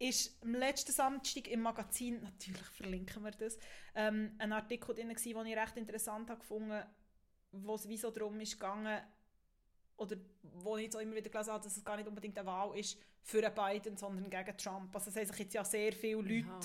[0.00, 3.56] ist am letzten Samstag im Magazin, natürlich verlinken wir das,
[3.94, 6.82] ähm, ein Artikel drin den ich recht interessant habe gefunden
[7.52, 8.98] wo es wie so darum ist gegangen,
[10.02, 12.78] oder wo ich so immer wieder gelesen habe, dass es gar nicht unbedingt eine Wahl
[12.78, 14.94] ist für Biden, sondern gegen Trump.
[14.94, 16.60] Also es haben sich jetzt ja sehr viele Leute, ja.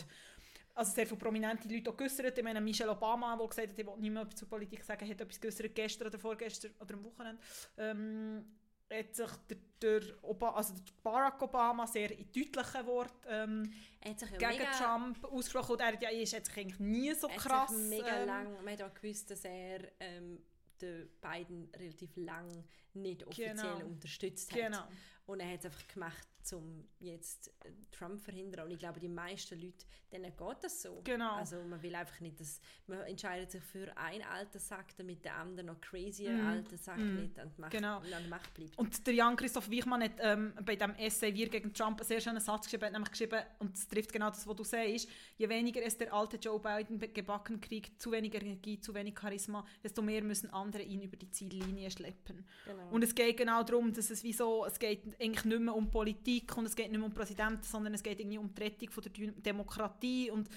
[0.75, 2.37] also sehr viele prominente Leute auch geäussert.
[2.37, 5.21] Ich meine, Michelle Obama, der gesagt hat, ich will nicht mehr zur Politik sagen, hat
[5.21, 7.41] etwas geäussert gestern oder vorgestern oder am Wochenende.
[7.77, 8.45] Ähm,
[8.89, 14.71] hat sich der, der, Obama, also der Barack Obama sehr in deutlichen Worten ähm, gegen
[14.77, 15.73] Trump ausgesprochen.
[15.73, 17.71] Und er ja, ist hat sich eigentlich nie so krass...
[17.71, 20.39] mega ähm, lang, man hat auch gewusst, dass er ähm,
[20.81, 22.63] den Biden relativ lang
[22.93, 23.85] nicht offiziell genau.
[23.85, 24.59] unterstützt hat.
[24.59, 24.87] Genau.
[25.27, 28.65] Und er hat es einfach gemacht, um jetzt äh, Trump zu verhindern.
[28.65, 31.01] Und ich glaube, die meisten Leute, denen geht das so.
[31.03, 31.33] Genau.
[31.33, 35.35] Also man will einfach nicht, dass man entscheidet sich für einen alten Sack, damit der
[35.35, 36.47] andere noch crazier mm.
[36.47, 37.15] alten Sack mm.
[37.15, 37.97] nicht an, Macht, genau.
[37.97, 38.77] an der Macht bleibt.
[38.77, 42.39] Und der Jan-Christoph Wichmann hat ähm, bei dem Essay «Wir gegen Trump» einen sehr schönen
[42.39, 45.83] Satz geschrieben, hat nämlich geschrieben, und es trifft genau das, was du sagst, je weniger
[45.83, 50.23] es der alte Joe Biden gebacken kriegt, zu wenig Energie, zu wenig Charisma, desto mehr
[50.23, 52.45] müssen andere ihn über die Ziellinie schleppen.
[52.65, 52.89] Genau.
[52.91, 55.89] Und es geht genau darum, dass es wie so, es geht eigentlich nicht mehr um
[55.89, 58.89] Politik und es geht nicht mehr um Präsidenten, sondern es geht irgendwie um die Rettung
[58.89, 60.49] von der Demokratie und,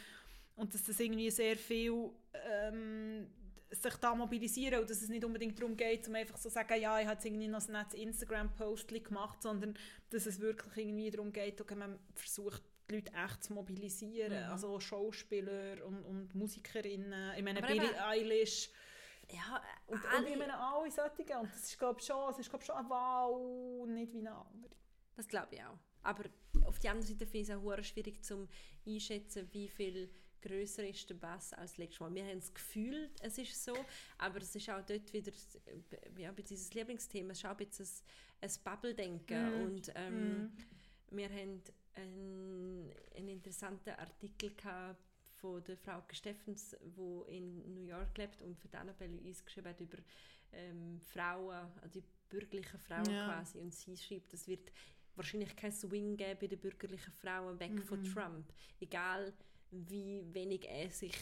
[0.56, 3.26] und dass das irgendwie sehr viel ähm,
[3.70, 6.80] sich da mobilisieren und dass es nicht unbedingt darum geht, um einfach so zu sagen,
[6.80, 9.74] ja, ich habe jetzt irgendwie noch ein nettes Instagram-Post gemacht, sondern
[10.10, 14.50] dass es wirklich irgendwie darum geht, okay, man versucht, die Leute echt zu mobilisieren, mhm.
[14.50, 18.70] also Schauspieler und, und Musikerinnen, ich meine, Billie Eilish,
[19.32, 21.38] ja, und, alle, und ich meine alle solche.
[21.38, 24.34] Und das ist, glaube ich, schon, es ist, glaube schon eine Wahl, nicht wie eine
[24.34, 24.74] andere.
[25.16, 25.78] Das glaube ich auch.
[26.02, 26.24] Aber
[26.64, 28.48] auf der anderen Seite finde ich es auch schwierig zu
[28.86, 30.10] einschätzen, wie viel
[30.40, 32.14] größer ist der Bass als letztes Mal.
[32.14, 33.74] Wir haben das Gefühl, es ist so,
[34.18, 35.32] aber es ist auch dort wieder
[36.16, 37.86] ja, dieses Lieblingsthema, es ist auch ein bisschen
[38.40, 39.62] ein, ein Bubble-Denken mm.
[39.62, 41.16] und ähm, mm.
[41.16, 41.62] wir haben
[41.94, 45.09] einen, einen interessanten Artikel gehabt
[45.40, 49.68] von der Frau Steffens, die in New York lebt und für die Annabelle uns geschrieben
[49.68, 49.98] hat über
[50.52, 53.26] ähm, Frauen, also die bürgerlichen Frauen ja.
[53.26, 54.72] quasi und sie schreibt, es wird
[55.16, 58.52] wahrscheinlich kein Swing geben bei den bürgerlichen Frauen weg mm von Trump.
[58.80, 59.32] Egal
[59.70, 61.16] wie wenig er sich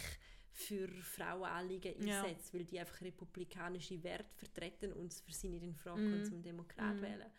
[0.50, 2.58] für Frauenanliegen einsetzt, ja.
[2.58, 6.24] weil die einfach republikanische Werte vertreten und es für sie nicht in Frage kommt, mm.
[6.24, 7.02] zum Demokrat mm.
[7.02, 7.30] wählen.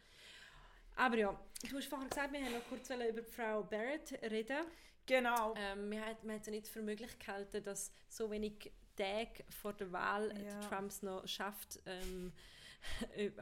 [0.95, 4.65] Aber ja, du hast vorhin gesagt, wir haben noch kurz über Frau Barrett reden.
[5.09, 5.55] Genau.
[5.57, 10.31] Ähm, wir haben es nicht für möglich gehalten, dass so wenig Tage vor der Wahl
[10.39, 10.59] ja.
[10.61, 12.31] Trumps noch schafft, ähm,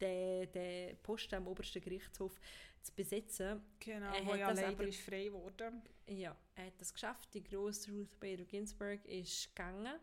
[0.00, 2.40] den, den Posten am obersten Gerichtshof
[2.82, 3.62] zu besetzen.
[3.78, 5.82] Genau, er wo ja leider aber, ist frei geworden.
[6.08, 7.32] Ja, er hat das geschafft.
[7.32, 10.00] Die grosse Ruth Bader Ginsburg ist gegangen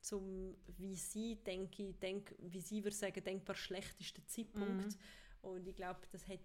[0.00, 4.86] zum, wie sie, denke ich, denk, wie sie würde sagen, denkbar schlechtesten Zeitpunkt.
[4.86, 4.98] Mhm.
[5.40, 6.40] Und ich glaube, das hat,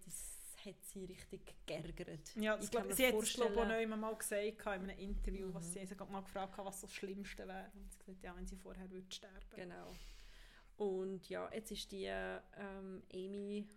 [0.65, 2.35] hat sie richtig geärgert.
[2.35, 5.53] Ja, das glaub, sie hat es glaube ich mal gesagt in einem Interview, mhm.
[5.53, 7.71] was sie mal gefragt hat, was so das Schlimmste wäre.
[7.73, 9.55] Und sie hat gesagt, ja, wenn sie vorher würde sterben.
[9.55, 9.93] Genau.
[10.77, 13.67] Und ja, jetzt ist die ähm, Amy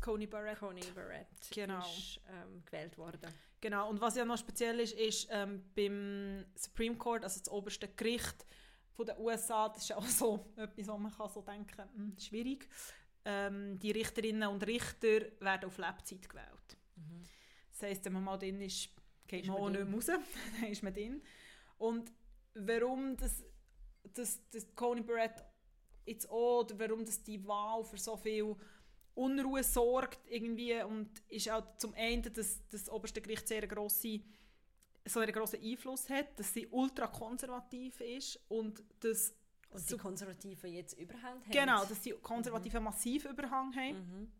[0.00, 1.80] Coney Barrett, Coney Barrett genau.
[1.80, 3.30] ist, ähm, gewählt worden.
[3.60, 7.88] Genau, und was ja noch speziell ist, ist ähm, beim Supreme Court, also das oberste
[7.88, 8.46] Gericht
[8.92, 12.16] von den USA, das ist auch so etwas, wo man kann so denken kann, hm,
[12.18, 12.68] schwierig.
[13.30, 16.78] Ähm, die Richterinnen und Richter werden auf Lebzeit gewählt.
[16.96, 17.24] Mhm.
[17.70, 18.88] Das heisst, wenn man mal drin ist,
[19.26, 20.06] geht ist man auch nicht mehr raus,
[20.60, 21.22] dann ist man drin.
[21.76, 22.10] Und
[22.54, 23.44] warum das,
[24.14, 25.44] das, das Coney Barrett
[26.06, 28.56] jetzt auch, oder warum das die Wahl für so viel
[29.14, 34.20] Unruhe sorgt irgendwie und ist auch zum einen, dass das oberste Gericht sehr grosse
[35.04, 39.34] so einen grossen Einfluss hat, dass sie ultrakonservativ ist und dass
[39.70, 41.50] und die Konservativen jetzt Überhand haben.
[41.50, 42.84] Genau, dass die Konservativen mhm.
[42.84, 43.98] massiv Überhang haben.
[43.98, 44.32] Mhm.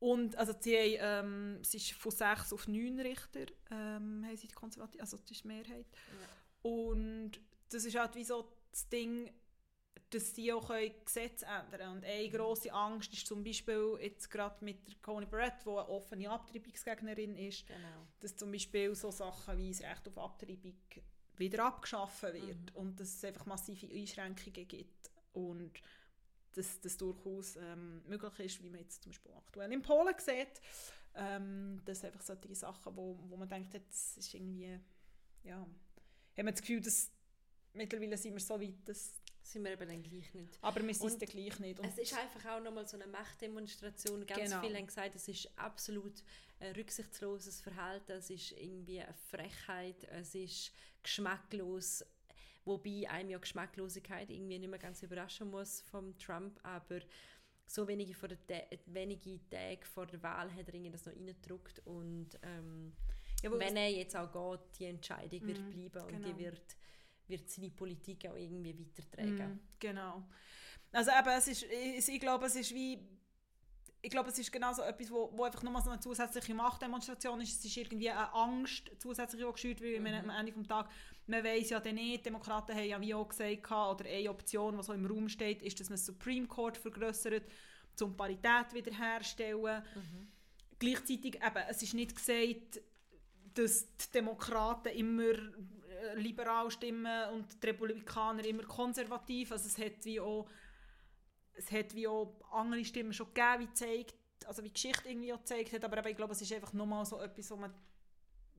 [0.00, 4.48] Und also sie haben, ähm, es ist von sechs auf neun Richter ähm, haben sie
[4.48, 5.86] die Konservativen, also das ist die Mehrheit.
[5.86, 6.70] Ja.
[6.70, 7.32] Und
[7.70, 9.30] das ist halt wie so das Ding,
[10.10, 10.72] dass sie auch
[11.04, 11.96] Gesetze ändern können.
[11.98, 15.88] Und eine grosse Angst ist zum Beispiel jetzt gerade mit der Coney Barrett, die eine
[15.88, 18.06] offene Abtreibungsgegnerin ist, Genau.
[18.20, 20.76] dass zum Beispiel so Sachen wie das Recht auf Abtreibung
[21.38, 25.72] wieder abgeschaffen wird und dass es einfach massive Einschränkungen gibt und
[26.54, 30.60] dass das durchaus ähm, möglich ist, wie man jetzt zum Beispiel aktuell in Polen sieht,
[31.14, 34.78] ähm, dass einfach solche Sachen, wo, wo man denkt, das ist irgendwie,
[35.44, 35.70] ja, haben
[36.36, 37.10] wir das Gefühl, dass
[37.72, 40.58] mittlerweile sind wir so weit, dass, Sind wir eben dann gleich nicht.
[40.62, 41.78] aber wir sind Und dann gleich nicht.
[41.80, 44.24] Und Es ist einfach auch nochmal so eine Machtdemonstration.
[44.26, 44.60] Ganz Genau.
[44.62, 46.22] viele haben gesagt, es ist absolut
[46.60, 50.72] ein rücksichtsloses Verhalten, es ist irgendwie eine Frechheit, es ist
[51.02, 52.04] geschmacklos.
[52.64, 57.00] Wobei einem ja Geschmacklosigkeit irgendwie nicht mehr ganz überraschen muss vom Trump, aber
[57.66, 61.80] so wenige, vor der wenige Tage vor der Wahl hat er irgendwie das noch reingedruckt
[61.86, 62.92] und ähm,
[63.42, 66.28] ja, wenn er jetzt auch geht, die Entscheidung wird Mhm, bleiben und genau.
[66.28, 66.76] die wird,
[67.32, 69.54] wird seine Politik auch irgendwie weitertragen.
[69.54, 70.22] Mm, genau.
[70.92, 72.98] Also eben, es ist, ich, ich glaube, es ist wie,
[74.02, 77.40] ich glaube, es ist genau so etwas, wo, wo einfach nochmal so eine zusätzliche Machtdemonstration
[77.40, 77.58] ist.
[77.58, 80.92] Es ist irgendwie eine Angst zusätzlich, die geschürt weil man am Ende des Tages,
[81.26, 84.82] man weiß ja dann nicht, Demokraten haben ja wie auch gesagt, oder eine Option, die
[84.82, 87.44] so im Raum steht, ist, dass man das Supreme Court vergrößert,
[88.00, 89.82] um Parität wiederherzustellen.
[90.78, 92.80] Gleichzeitig, eben, es ist nicht gesagt,
[93.54, 95.34] dass die Demokraten immer
[96.16, 99.52] liberal stimmen und die Republikaner immer konservativ.
[99.52, 100.48] Also es hat wie auch,
[101.54, 104.14] es hat wie auch andere Stimmen schon gegeben, wie zeigt,
[104.46, 107.04] also wie die Geschichte irgendwie auch gezeigt hat, aber ich glaube, es ist einfach nochmal
[107.04, 107.72] so etwas, wo man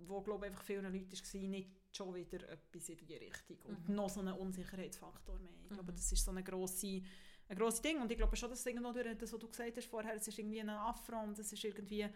[0.06, 3.58] wo glaube einfach vielen Leuten war, nicht schon wieder etwas in die Richtung.
[3.64, 5.54] Und noch so einen Unsicherheitsfaktor mehr.
[5.64, 7.04] Ich glaube, das ist so eine grosse
[7.48, 8.02] ein grosses Ding.
[8.02, 10.28] Und ich glaube schon, dass es irgendwo durch das, was du gesagt hast vorher, es
[10.28, 12.08] ist irgendwie ein Affront, es ist irgendwie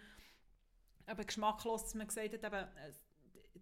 [1.08, 2.68] eben geschmacklos, dass man gesagt hat, eben,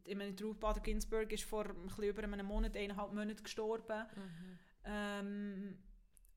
[0.05, 4.05] ich meine, Ruth Bader Ginsburg ist vor ein bisschen über einem Monat, eineinhalb Monaten gestorben.
[4.85, 5.77] Ähm,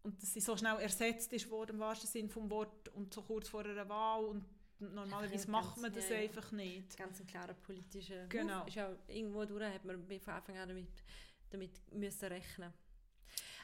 [0.02, 3.22] und dass sie so schnell ersetzt ist worden, im wahrsten Sinne vom Wort, und so
[3.22, 4.24] kurz vor einer Wahl.
[4.24, 4.44] Und
[4.78, 6.22] normalerweise Einfach macht man das ja, ja.
[6.22, 6.96] einfach nicht.
[6.96, 8.61] ganz ein klarer politischer Genau.
[8.61, 8.68] Move.
[8.68, 11.04] Ist auch irgendwo durch, hat man von Anfang an damit,
[11.50, 12.72] damit müssen rechnen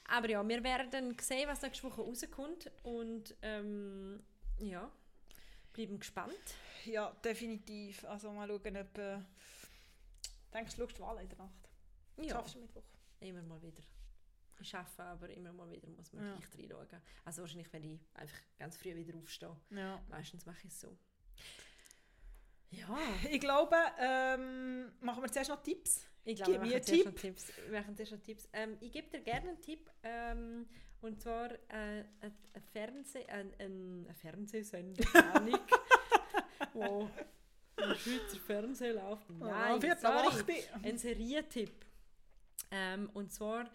[0.07, 4.22] Aber ja, wir werden sehen, was nächste Woche rauskommt und ähm,
[4.59, 4.90] ja,
[5.72, 6.34] bleiben gespannt.
[6.84, 8.05] Ja, definitiv.
[8.05, 8.99] Also mal schauen, ob...
[10.55, 11.69] Äh, denkst du, schaust du Wahl in der Nacht?
[12.17, 12.85] Ja, Schaffst du Mittwoch?
[13.21, 13.83] immer mal wieder.
[14.61, 16.37] Ich arbeite, aber immer mal wieder muss man Ja.
[16.37, 17.03] gleich reinschauen.
[17.25, 19.57] Also wahrscheinlich, wenn ich einfach ganz früh wieder aufstehe.
[19.71, 20.01] Ja.
[20.09, 20.97] Meistens mache ich es so.
[22.71, 22.99] Ja,
[23.31, 26.07] Ich glaube, ähm, machen wir zuerst noch Tipps.
[26.25, 27.53] Ich glaube, Gib wir mir machen noch Tipps.
[27.69, 28.49] Wir machen zuerst noch Tipps.
[28.53, 29.91] Ähm, ich gebe dir gerne einen Tipp.
[30.03, 30.69] Ähm,
[31.03, 35.59] und zwar äh, ein, ein, Fernseh, ein, ein, ein Fernsehsender, Ahnung,
[36.73, 37.11] wo
[37.77, 39.31] im Schweizer Fernsehen läuft.
[39.31, 40.64] Nein, Viertel sorry.
[40.83, 41.85] Ein Serientipp.
[42.70, 43.70] Ähm, und zwar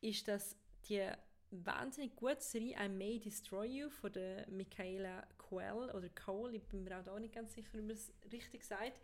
[0.00, 0.56] ist das
[0.88, 1.06] die
[1.50, 6.82] wahnsinnig gute Serie I May Destroy You von der Michaela Coel oder Cole, ich bin
[6.82, 8.98] mir auch da nicht ganz sicher, wie man es richtig sagt,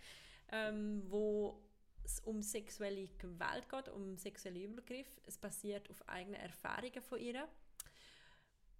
[0.50, 1.60] ähm, wo
[2.04, 5.20] es um sexuelle Gewalt geht, um sexuelle Übergriff.
[5.26, 7.46] Es basiert auf eigenen Erfahrungen von ihr.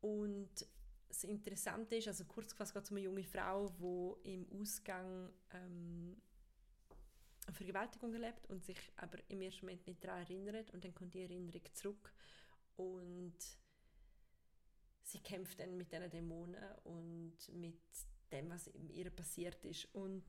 [0.00, 0.66] Und
[1.08, 3.68] das Interessante ist, also kurz gefasst geht es um eine junge Frau,
[4.24, 6.20] die im Ausgang ähm,
[7.46, 11.14] eine Vergewaltigung erlebt und sich aber im ersten Moment nicht daran erinnert und dann kommt
[11.14, 12.12] die Erinnerung zurück
[12.76, 13.36] und
[15.02, 17.80] sie kämpft dann mit diesen Dämonen und mit
[18.30, 19.86] dem, was ihr passiert ist.
[19.94, 20.24] Und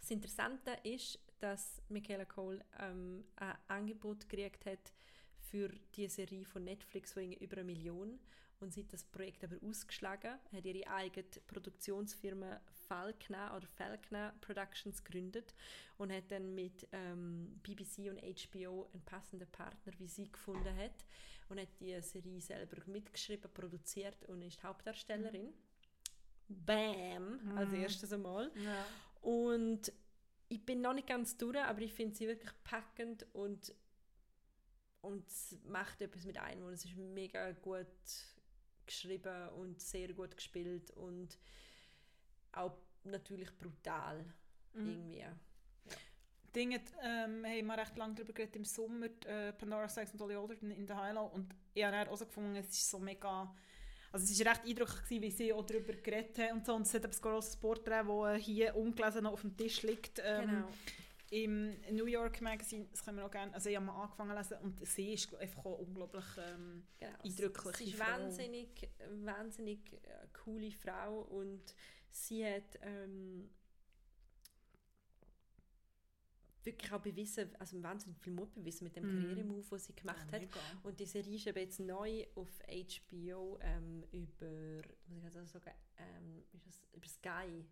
[0.00, 4.92] das Interessante ist, dass Michaela Cole ähm, ein Angebot gekriegt hat
[5.38, 8.18] für die Serie von Netflix irgendwie über eine Million
[8.60, 15.02] und sie hat das Projekt aber ausgeschlagen, hat ihre eigene Produktionsfirma Falkner oder Falkner Productions
[15.04, 15.54] gegründet
[15.98, 21.04] und hat dann mit ähm, BBC und HBO einen passenden Partner, wie sie gefunden hat
[21.48, 25.52] und hat die Serie selber mitgeschrieben, produziert und ist Hauptdarstellerin.
[26.48, 27.40] Bam!
[27.56, 27.74] Als Mhm.
[27.82, 28.50] erstes einmal.
[28.54, 28.86] Ja.
[29.20, 29.92] Und
[30.48, 33.74] ich bin noch nicht ganz durch, aber ich finde sie wirklich packend und,
[35.00, 36.62] und es macht etwas mit einem.
[36.64, 37.86] Und es ist mega gut
[38.86, 41.38] geschrieben und sehr gut gespielt und
[42.52, 44.24] auch natürlich brutal
[44.74, 44.86] Mhm.
[44.88, 45.24] irgendwie.
[46.54, 50.20] Dinge ähm, haben wir recht lange darüber geredet im Sommer, die, äh, Pandora Sex und
[50.20, 53.54] Dolly Alderton in der Highlight und ich habe auch so gefunden, es ist so mega,
[54.12, 56.82] also es ist recht eindrücklich gewesen, wie sie auch darüber geredet haben und so und
[56.82, 60.68] es hat ein grosses Porträt, das hier ungelesen noch auf dem Tisch liegt, ähm, Genau.
[61.30, 64.54] Im New York Magazine, das können wir auch gerne, also ich habe mal angefangen zu
[64.54, 67.18] lesen und sie ist einfach auch unglaublich ähm, genau.
[67.24, 68.06] eindrückliche Sie ist Frau.
[68.12, 68.88] wahnsinnig,
[69.24, 71.74] wahnsinnig äh, coole Frau und
[72.10, 73.50] sie hat ähm,
[76.62, 79.20] wirklich auch bewiesen, also wahnsinnig viel Mut bewiesen mit dem Mhm.
[79.22, 80.40] Karrieremove, den sie gemacht hat.
[80.40, 80.60] mega.
[80.82, 86.44] Und die Serie ist eben jetzt neu auf HBO ähm, über, muss ich sagen, ähm,
[86.92, 87.64] über Sky.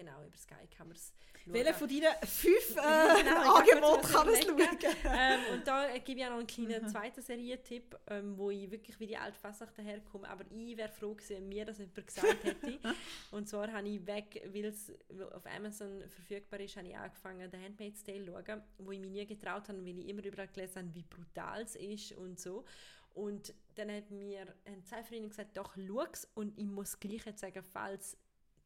[0.00, 1.12] Genau, über Sky kann man es
[1.46, 4.94] Welche von deinen fünf äh, Genau, hab Angeboten kann man es schauen?
[5.04, 6.88] ähm, und da äh, gebe ich auch noch einen kleinen Mhm.
[6.88, 10.28] zweiten Serientipp, ähm, wo ich wirklich wie die alte Fasnacht daherkomme.
[10.28, 12.78] Aber ich wäre froh gewesen, wenn mir das jemand gesagt hätte.
[13.30, 14.92] und zwar habe ich weg, weil es
[15.32, 19.10] auf Amazon verfügbar ist, habe ich angefangen, The Handmaid's Tale zu schauen, wo ich mich
[19.10, 22.64] nie getraut habe, weil ich immer überall gelesen habe, wie brutal es ist und so.
[23.12, 27.40] Und dann hat mir ein zwei Freunde gesagt, doch, schau Und ich muss gleich jetzt
[27.40, 28.16] sagen, falls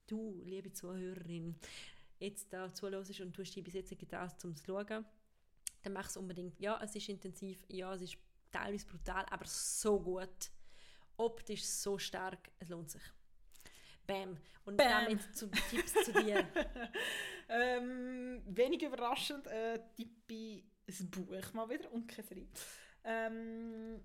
[0.07, 1.57] du, liebe Zuhörerin,
[2.18, 5.05] jetzt da zuhörst und du hast dich bis jetzt getraut, um zu schauen,
[5.82, 6.59] dann mach es unbedingt.
[6.61, 8.16] Ja, es ist intensiv, ja, es ist
[8.50, 10.50] teilweise brutal, aber so gut.
[11.16, 13.02] Optisch so stark, es lohnt sich.
[14.07, 14.36] Bam.
[14.64, 14.88] Und Bam.
[14.88, 16.46] damit zu Tipps zu dir.
[17.48, 22.48] ähm, wenig überraschend äh, tippe ich ein Buch mal wieder und Serie.
[23.05, 24.02] Ähm,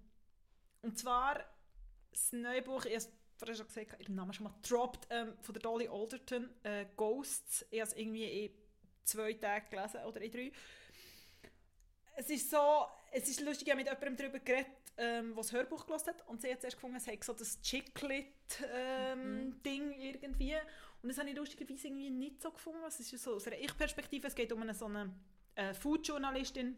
[0.82, 1.44] und zwar
[2.12, 5.08] das neue Buch, ich es vorher schon gesagt, ich habe den Namen schon mal gedroppt,
[5.10, 7.66] ähm, von der Dolly Alderton, äh, Ghosts.
[7.72, 8.52] Ich habe es irgendwie in
[9.04, 10.52] zwei Tagen gelesen oder in drei.
[12.18, 14.68] Es ist so, es ist lustig, ich habe mit jemandem darüber geredet,
[14.98, 19.94] ähm, das Hörbuch gelesen hat und sie hat zuerst gefunden, es hat so das Chicklit-Ding
[19.94, 20.56] irgendwie
[21.02, 22.80] und das habe ich lustigerweise irgendwie nicht so gefunden.
[22.86, 25.16] Es ist so aus einer Ich-Perspektive, es geht um eine so eine
[25.56, 26.76] äh, Food-Journalistin,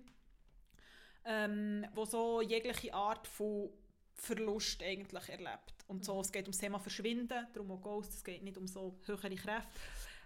[1.26, 3.72] ähm, wo so jegliche Art von
[4.14, 5.81] Verlust eigentlich erlebt.
[5.92, 8.66] Und so, es geht um das Thema Verschwinden, darum auch Ghost, es geht nicht um
[8.66, 9.70] so höhere Kräfte.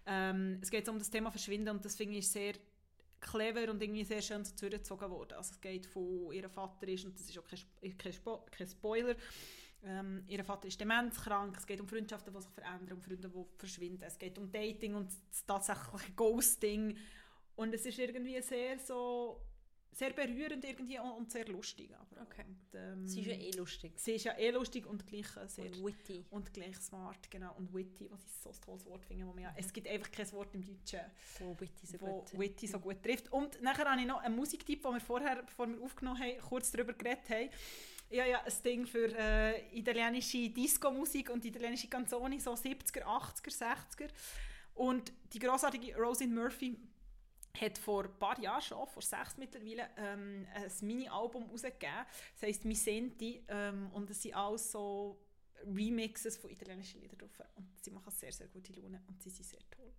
[0.06, 2.54] Ähm, es geht um das Thema Verschwinden und das finde ich sehr
[3.20, 5.34] clever und irgendwie sehr schön zurückgezogen worden.
[5.34, 8.68] Also es geht von ihrem Vater ist, und das ist auch kein, kein, Spo kein
[8.68, 9.16] Spoiler,
[9.84, 13.58] ähm, ihr Vater ist demenzkrank, es geht um Freundschaften, die sich verändern, um Freunde, die
[13.58, 16.96] verschwinden, es geht um Dating und das tatsächliche Ghosting
[17.56, 19.42] und es ist irgendwie sehr so
[19.98, 21.90] sehr berührend irgendwie und, sehr lustig.
[21.96, 22.44] Aber, Okay.
[22.48, 23.94] und, ähm, Sie ist ja eh lustig.
[23.96, 26.26] sie ist ja eh lustig und gleich äh, sehr Und witty.
[26.32, 29.26] und gleich smart, genau, und witty, was ich so ein tolles Wort finde.
[29.26, 31.00] Man ja, es gibt einfach kein Wort im Deutschen,
[31.40, 32.38] Wo witty so wo gut.
[32.40, 33.32] witty so gut trifft.
[33.32, 36.72] Und nachher habe ich noch einen Musiktipp, den wir vorher, bevor wir aufgenommen haben, kurz
[36.72, 37.50] darüber geredet haben.
[38.10, 43.52] Ich habe ja ein Ding für äh, italienische Disco-Musik und italienische Canzoni, so 70er, 80er,
[43.98, 44.10] 60er.
[44.76, 46.78] Und die grossartige Rosin Murphy
[47.56, 52.06] hat vor ein paar Jahren schon, vor sechs mittlerweile, ähm, ein Mini-Album rausgegeben.
[52.34, 55.20] Das heisst «Mi senti» ähm, und es sind alles so
[55.66, 57.40] Remixes von italienischen Liedern drauf.
[57.56, 59.94] Und sie machen sehr, sehr gute Laune und sie sind sehr toll.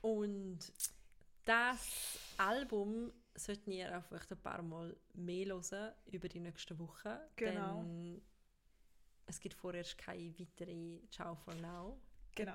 [0.00, 0.58] Und
[1.44, 7.18] das Album sollten ihr auch vielleicht ein paar Mal mehr hören über die nächsten Wochen.
[7.36, 7.82] Genau.
[7.82, 8.22] Denn
[9.26, 12.00] es gibt vorerst keine weitere Ciao for Now
[12.34, 12.52] Genau.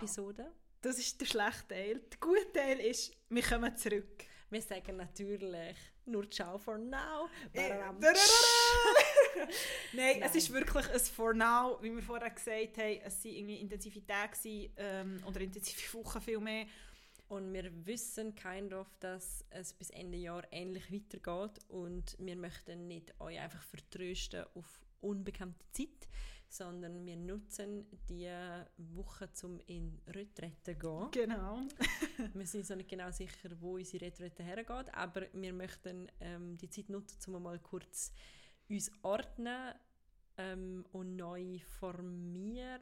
[0.81, 2.01] Das ist der schlechte Teil.
[2.11, 4.25] Der gute Teil ist, wir kommen zurück.
[4.49, 5.75] Wir sagen natürlich
[6.05, 7.27] nur Ciao for Now.
[7.51, 7.99] Äh, Bararam.
[7.99, 8.13] Nein,
[9.93, 10.21] Nein.
[10.21, 13.01] es ist wirklich ein For Now, wie wir vorher gesagt haben.
[13.03, 16.65] Es waren irgendwie intensive Tage ähm, oder intensive Wochen viel mehr.
[17.27, 22.87] Und wir wissen kind of, dass es bis Ende Jahr ähnlich weitergeht und wir möchten
[22.87, 26.07] nicht euch einfach vertrösten auf unbekannte Zeit,
[26.49, 28.31] sondern wir nutzen die
[28.77, 31.11] Woche zum in Retrette zu gehen.
[31.11, 31.61] Genau.
[32.33, 36.69] wir sind so nicht genau sicher, wo unsere Retrette hergeht, aber wir möchten ähm, die
[36.69, 38.11] Zeit nutzen, um mal kurz
[38.69, 39.73] uns ordnen
[40.37, 42.81] ähm, und neu formieren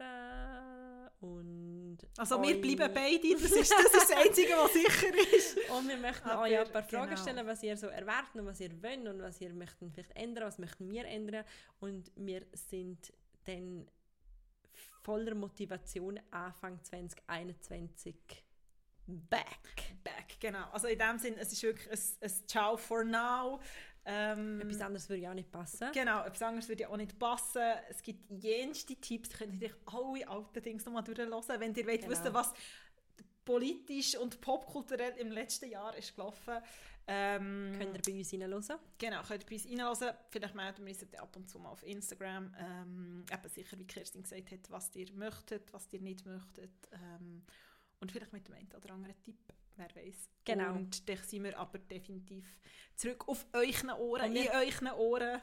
[1.22, 5.57] und Also wir bleiben beide, das ist das, ist das Einzige, was sicher ist.
[5.70, 7.22] und wir möchten Aber, euch ein paar Fragen genau.
[7.22, 10.45] stellen, was ihr so erwartet und was ihr wollt und was ihr möchten vielleicht ändern,
[10.45, 11.45] was möchten wir ändern.
[11.80, 13.13] Und wir sind
[13.45, 13.87] dann
[15.01, 18.15] voller Motivation Anfang 2021
[19.07, 19.93] back.
[20.03, 20.69] Back, genau.
[20.71, 23.59] Also in dem Sinn, es ist wirklich ein, ein Ciao for now.
[24.07, 25.89] Ähm, Etwas anderes würde ja auch nicht passen.
[25.93, 27.61] Genau, etwas anderes würde ja auch nicht passen.
[27.89, 32.01] Es gibt jenste Tipps, ihr könnt euch alle alten Dinge nochmal durchlesen, wenn ihr wollt
[32.01, 32.11] Genau.
[32.11, 32.53] wissen, was
[33.43, 36.57] politisch und popkulturell im letzten Jahr ist gelaufen.
[37.07, 38.79] Ähm, Könnt ihr bei uns reinhören.
[38.97, 40.15] Genau, könnt ihr bei uns reinhören.
[40.29, 42.53] Vielleicht melden wir uns ab und zu mal auf Instagram.
[42.57, 46.71] Ähm, eben sicher, wie Kerstin gesagt hat, was ihr möchtet, was ihr nicht möchtet.
[46.91, 47.43] Ähm,
[47.99, 49.37] und vielleicht mit dem einen oder anderen Tipp,
[49.77, 50.29] wer weiß.
[50.45, 50.73] Genau.
[50.73, 52.45] Und dann sind wir aber definitiv
[52.95, 55.41] zurück auf euren Ohren, in euren Ohren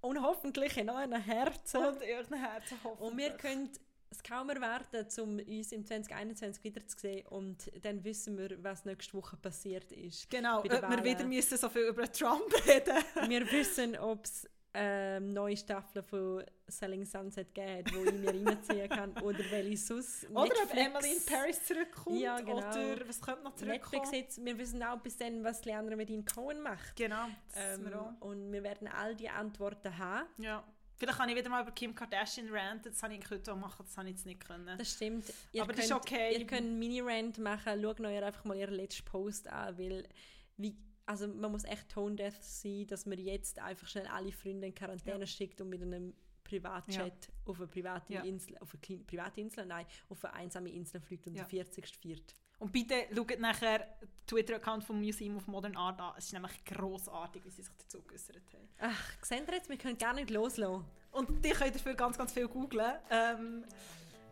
[0.00, 1.84] Und hoffentlich in euren Herzen.
[1.84, 3.10] und in euren Herzen hoffentlich.
[3.10, 3.70] Und wir können
[4.10, 9.36] es kaum erwarten, um uns im 2021 wiederzusehen und dann wissen wir, was nächste Woche
[9.36, 10.30] passiert ist.
[10.30, 12.96] Genau, ob wir wieder müssen so viel über Trump reden
[13.28, 18.88] Wir wissen, ob es ähm, neue Staffel von Selling Sunset hat, wo ich mir reinziehen
[18.88, 19.12] kann.
[19.22, 22.20] Oder welche sonst Oder ob Netflix- Emily in Paris zurückkommt.
[22.20, 22.58] Ja, genau.
[22.58, 24.02] Oder was könnte noch zurückkommen?
[24.02, 26.94] Netflix jetzt, wir wissen auch bis dann, was Leandra mit ihnen Cohen macht.
[26.96, 28.20] Genau, das ähm, wir auch.
[28.20, 30.28] und wir werden all die Antworten haben.
[30.36, 30.62] Ja.
[30.98, 32.90] Vielleicht kann ich wieder mal über Kim Kardashian ranten.
[32.90, 34.76] Das habe ich heute auch machen, das habe ich jetzt nicht können.
[34.78, 35.24] Das stimmt.
[35.52, 36.36] Ihr Aber könnt, das ist okay.
[36.36, 37.80] Ihr könnt einen Mini-Rant machen.
[37.80, 40.08] Schaut euch einfach mal ihren letzten Post an, weil
[40.56, 40.76] wie,
[41.06, 45.20] also man muss echt tone-deaf sein, dass man jetzt einfach schnell alle Freunde in Quarantäne
[45.20, 45.26] Ja.
[45.26, 48.22] schickt und mit einem Privatjet auf eine private Ja.
[48.22, 51.42] Insel, auf eine private Insel, nein, auf eine einsame Insel fliegt und Ja.
[51.42, 51.86] der 40.
[51.96, 52.34] viert.
[52.58, 56.12] Und bitte schaut nachher den Twitter-Account vom Museum of Modern Art an.
[56.18, 58.68] Es ist nämlich grossartig, wie sie sich dazu geäußert haben.
[58.80, 60.84] Ach, seht ihr jetzt, wir können gar nicht loslassen.
[61.12, 62.94] Und die könnt dafür ganz, ganz viel googlen.
[63.10, 63.64] Ähm,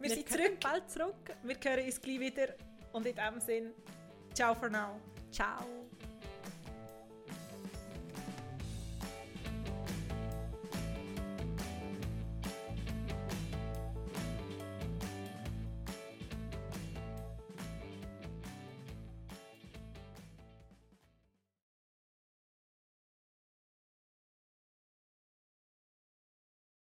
[0.01, 0.61] wir, sind können zurück.
[0.61, 1.37] Bald zurück.
[1.43, 2.49] Wir hören uns gleich wieder.
[2.93, 3.72] Und in diesem Sinn,
[4.35, 5.01] ciao for now.
[5.31, 5.86] Ciao.